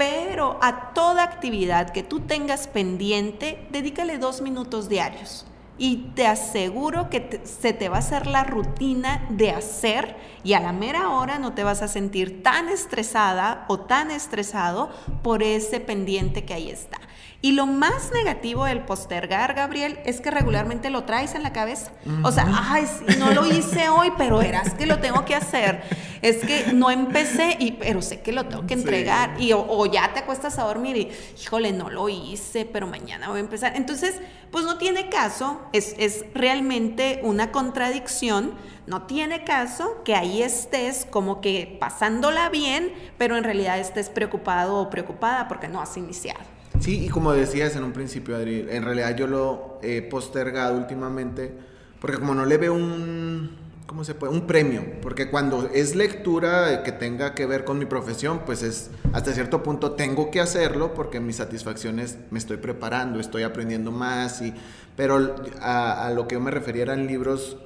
pero 0.00 0.58
a 0.62 0.94
toda 0.94 1.22
actividad 1.22 1.90
que 1.90 2.02
tú 2.02 2.20
tengas 2.20 2.68
pendiente, 2.68 3.66
dedícale 3.70 4.16
dos 4.16 4.40
minutos 4.40 4.88
diarios. 4.88 5.44
Y 5.76 6.12
te 6.14 6.26
aseguro 6.26 7.10
que 7.10 7.42
se 7.44 7.74
te 7.74 7.90
va 7.90 7.96
a 7.96 7.98
hacer 7.98 8.26
la 8.26 8.44
rutina 8.44 9.26
de 9.28 9.50
hacer 9.50 10.16
y 10.42 10.54
a 10.54 10.60
la 10.60 10.72
mera 10.72 11.10
hora 11.10 11.38
no 11.38 11.52
te 11.52 11.64
vas 11.64 11.82
a 11.82 11.88
sentir 11.88 12.42
tan 12.42 12.70
estresada 12.70 13.66
o 13.68 13.80
tan 13.80 14.10
estresado 14.10 14.88
por 15.22 15.42
ese 15.42 15.80
pendiente 15.80 16.46
que 16.46 16.54
ahí 16.54 16.70
está. 16.70 16.98
Y 17.42 17.52
lo 17.52 17.66
más 17.66 18.10
negativo 18.12 18.66
del 18.66 18.80
postergar, 18.80 19.54
Gabriel, 19.54 19.98
es 20.04 20.20
que 20.20 20.30
regularmente 20.30 20.90
lo 20.90 21.04
traes 21.04 21.34
en 21.34 21.42
la 21.42 21.52
cabeza. 21.54 21.90
O 22.22 22.30
sea, 22.32 22.46
ay, 22.70 22.86
no 23.18 23.32
lo 23.32 23.46
hice 23.46 23.88
hoy, 23.88 24.12
pero 24.18 24.38
verás 24.38 24.74
que 24.74 24.84
lo 24.84 24.98
tengo 24.98 25.24
que 25.24 25.34
hacer. 25.34 25.82
Es 26.22 26.38
que 26.38 26.72
no 26.72 26.90
empecé, 26.90 27.56
y, 27.58 27.72
pero 27.72 28.02
sé 28.02 28.20
que 28.20 28.32
lo 28.32 28.46
tengo 28.46 28.66
que 28.66 28.74
entregar. 28.74 29.40
Y 29.40 29.52
o, 29.52 29.86
ya 29.86 30.12
te 30.12 30.20
acuestas 30.20 30.58
a 30.58 30.64
dormir 30.64 30.96
y, 30.96 31.10
híjole, 31.40 31.72
no 31.72 31.90
lo 31.90 32.08
hice, 32.08 32.64
pero 32.64 32.86
mañana 32.86 33.28
voy 33.28 33.38
a 33.38 33.40
empezar. 33.40 33.76
Entonces, 33.76 34.16
pues 34.50 34.64
no 34.64 34.78
tiene 34.78 35.08
caso, 35.08 35.60
es, 35.72 35.94
es 35.98 36.24
realmente 36.34 37.20
una 37.22 37.52
contradicción. 37.52 38.52
No 38.86 39.02
tiene 39.02 39.44
caso 39.44 40.02
que 40.04 40.14
ahí 40.14 40.42
estés 40.42 41.06
como 41.08 41.40
que 41.40 41.76
pasándola 41.80 42.48
bien, 42.48 42.92
pero 43.18 43.36
en 43.36 43.44
realidad 43.44 43.78
estés 43.78 44.10
preocupado 44.10 44.76
o 44.76 44.90
preocupada 44.90 45.48
porque 45.48 45.68
no 45.68 45.80
has 45.80 45.96
iniciado. 45.96 46.40
Sí, 46.80 47.04
y 47.04 47.08
como 47.08 47.32
decías 47.32 47.76
en 47.76 47.84
un 47.84 47.92
principio, 47.92 48.36
Adri, 48.36 48.66
en 48.70 48.84
realidad 48.84 49.14
yo 49.16 49.26
lo 49.26 49.78
he 49.82 50.02
postergado 50.02 50.76
últimamente 50.76 51.52
porque 52.00 52.18
como 52.18 52.34
no 52.34 52.46
le 52.46 52.56
veo 52.56 52.74
un, 52.74 53.56
¿cómo 53.90 54.04
se 54.04 54.14
puede? 54.14 54.32
Un 54.32 54.46
premio, 54.46 54.84
porque 55.02 55.28
cuando 55.28 55.68
es 55.74 55.96
lectura 55.96 56.84
que 56.84 56.92
tenga 56.92 57.34
que 57.34 57.44
ver 57.44 57.64
con 57.64 57.76
mi 57.76 57.86
profesión, 57.86 58.42
pues 58.46 58.62
es, 58.62 58.88
hasta 59.12 59.32
cierto 59.32 59.64
punto 59.64 59.92
tengo 59.92 60.30
que 60.30 60.40
hacerlo 60.40 60.94
porque 60.94 61.18
mi 61.18 61.32
satisfacción 61.32 61.98
es, 61.98 62.16
me 62.30 62.38
estoy 62.38 62.58
preparando, 62.58 63.18
estoy 63.18 63.42
aprendiendo 63.42 63.90
más, 63.90 64.42
y, 64.42 64.54
pero 64.94 65.34
a, 65.60 66.12
lo 66.14 66.28
que 66.28 66.36
yo 66.36 66.40
me 66.40 66.52
refería 66.52 66.84
eran 66.84 67.08
libros 67.08 67.56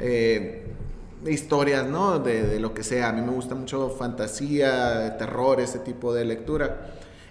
eh, 0.00 0.66
historias, 1.28 1.86
¿no? 1.86 2.18
De, 2.18 2.42
de, 2.42 2.58
lo 2.58 2.74
que 2.74 2.82
sea. 2.82 3.10
A 3.10 3.12
mí 3.12 3.20
me 3.20 3.30
gusta 3.30 3.54
mucho 3.54 3.88
fantasía, 3.88 5.16
terror, 5.16 5.60
ese 5.60 5.78
tipo 5.78 6.12
de 6.12 6.24
lectura. 6.24 6.90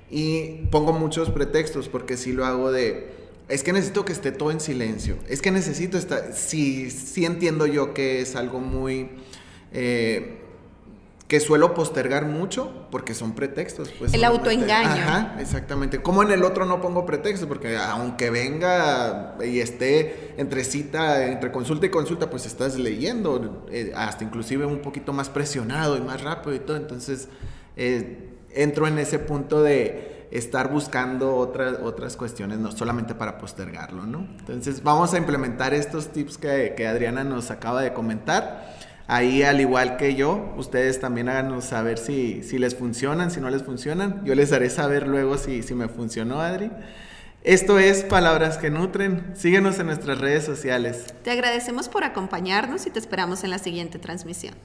Y 0.10 0.67
pongo 0.71 0.93
muchos 0.93 1.31
pretextos 1.31 1.89
porque 1.89 2.15
si 2.15 2.31
lo 2.31 2.45
hago 2.45 2.71
de... 2.71 3.16
Es 3.49 3.63
que 3.63 3.73
necesito 3.73 4.03
que 4.05 4.13
esté 4.13 4.31
todo 4.31 4.51
en 4.51 4.60
silencio. 4.60 5.17
Es 5.27 5.41
que 5.41 5.51
necesito 5.51 5.97
estar... 5.97 6.33
Sí, 6.33 6.91
sí 6.91 7.25
entiendo 7.25 7.65
yo 7.65 7.93
que 7.93 8.21
es 8.21 8.36
algo 8.36 8.60
muy... 8.60 9.10
Eh, 9.71 10.43
que 11.27 11.41
suelo 11.41 11.73
postergar 11.73 12.25
mucho 12.25 12.88
porque 12.89 13.13
son 13.13 13.33
pretextos. 13.33 13.89
Pues, 13.99 14.13
el 14.13 14.23
autoengaño. 14.23 14.89
Ajá, 14.89 15.36
exactamente. 15.39 16.01
Como 16.01 16.23
en 16.23 16.31
el 16.31 16.43
otro 16.43 16.65
no 16.65 16.81
pongo 16.81 17.05
pretextos, 17.05 17.47
porque 17.47 17.75
aunque 17.75 18.29
venga 18.29 19.36
y 19.45 19.60
esté 19.60 20.36
entre 20.38 20.63
cita, 20.63 21.25
entre 21.25 21.51
consulta 21.51 21.86
y 21.86 21.89
consulta, 21.89 22.29
pues 22.29 22.45
estás 22.45 22.77
leyendo, 22.77 23.65
eh, 23.69 23.91
hasta 23.95 24.23
inclusive 24.23 24.65
un 24.65 24.79
poquito 24.79 25.12
más 25.12 25.29
presionado 25.29 25.97
y 25.97 26.01
más 26.01 26.21
rápido 26.21 26.55
y 26.55 26.60
todo. 26.60 26.77
Entonces, 26.77 27.27
eh, 27.75 28.29
entro 28.53 28.88
en 28.88 28.97
ese 28.97 29.19
punto 29.19 29.62
de 29.62 30.16
estar 30.31 30.71
buscando 30.71 31.35
otras, 31.35 31.79
otras 31.81 32.17
cuestiones, 32.17 32.59
no 32.59 32.71
solamente 32.71 33.15
para 33.15 33.37
postergarlo, 33.37 34.05
¿no? 34.05 34.27
Entonces, 34.39 34.83
vamos 34.83 35.13
a 35.13 35.17
implementar 35.17 35.73
estos 35.73 36.09
tips 36.09 36.37
que, 36.37 36.73
que 36.75 36.87
Adriana 36.87 37.23
nos 37.23 37.51
acaba 37.51 37.81
de 37.81 37.93
comentar. 37.93 38.75
Ahí, 39.09 39.41
al 39.43 39.61
igual 39.61 39.95
que 39.95 40.15
yo, 40.15 40.53
ustedes 40.57 40.99
también 40.99 41.29
háganos 41.29 41.63
saber 41.63 41.97
si, 41.97 42.43
si 42.43 42.59
les 42.59 42.75
funcionan, 42.75 43.31
si 43.31 43.39
no 43.39 43.49
les 43.49 43.63
funcionan. 43.63 44.23
Yo 44.25 44.35
les 44.35 44.51
haré 44.51 44.69
saber 44.69 45.07
luego 45.07 45.37
si, 45.37 45.63
si 45.63 45.73
me 45.73 45.87
funcionó, 45.87 46.41
Adri. 46.41 46.69
Esto 47.43 47.79
es 47.79 48.03
Palabras 48.03 48.57
que 48.57 48.69
Nutren. 48.69 49.31
Síguenos 49.33 49.79
en 49.79 49.85
nuestras 49.85 50.17
redes 50.17 50.43
sociales. 50.43 51.13
Te 51.23 51.31
agradecemos 51.31 51.87
por 51.87 52.03
acompañarnos 52.03 52.85
y 52.85 52.89
te 52.89 52.99
esperamos 52.99 53.45
en 53.45 53.51
la 53.51 53.59
siguiente 53.59 53.97
transmisión. 53.97 54.55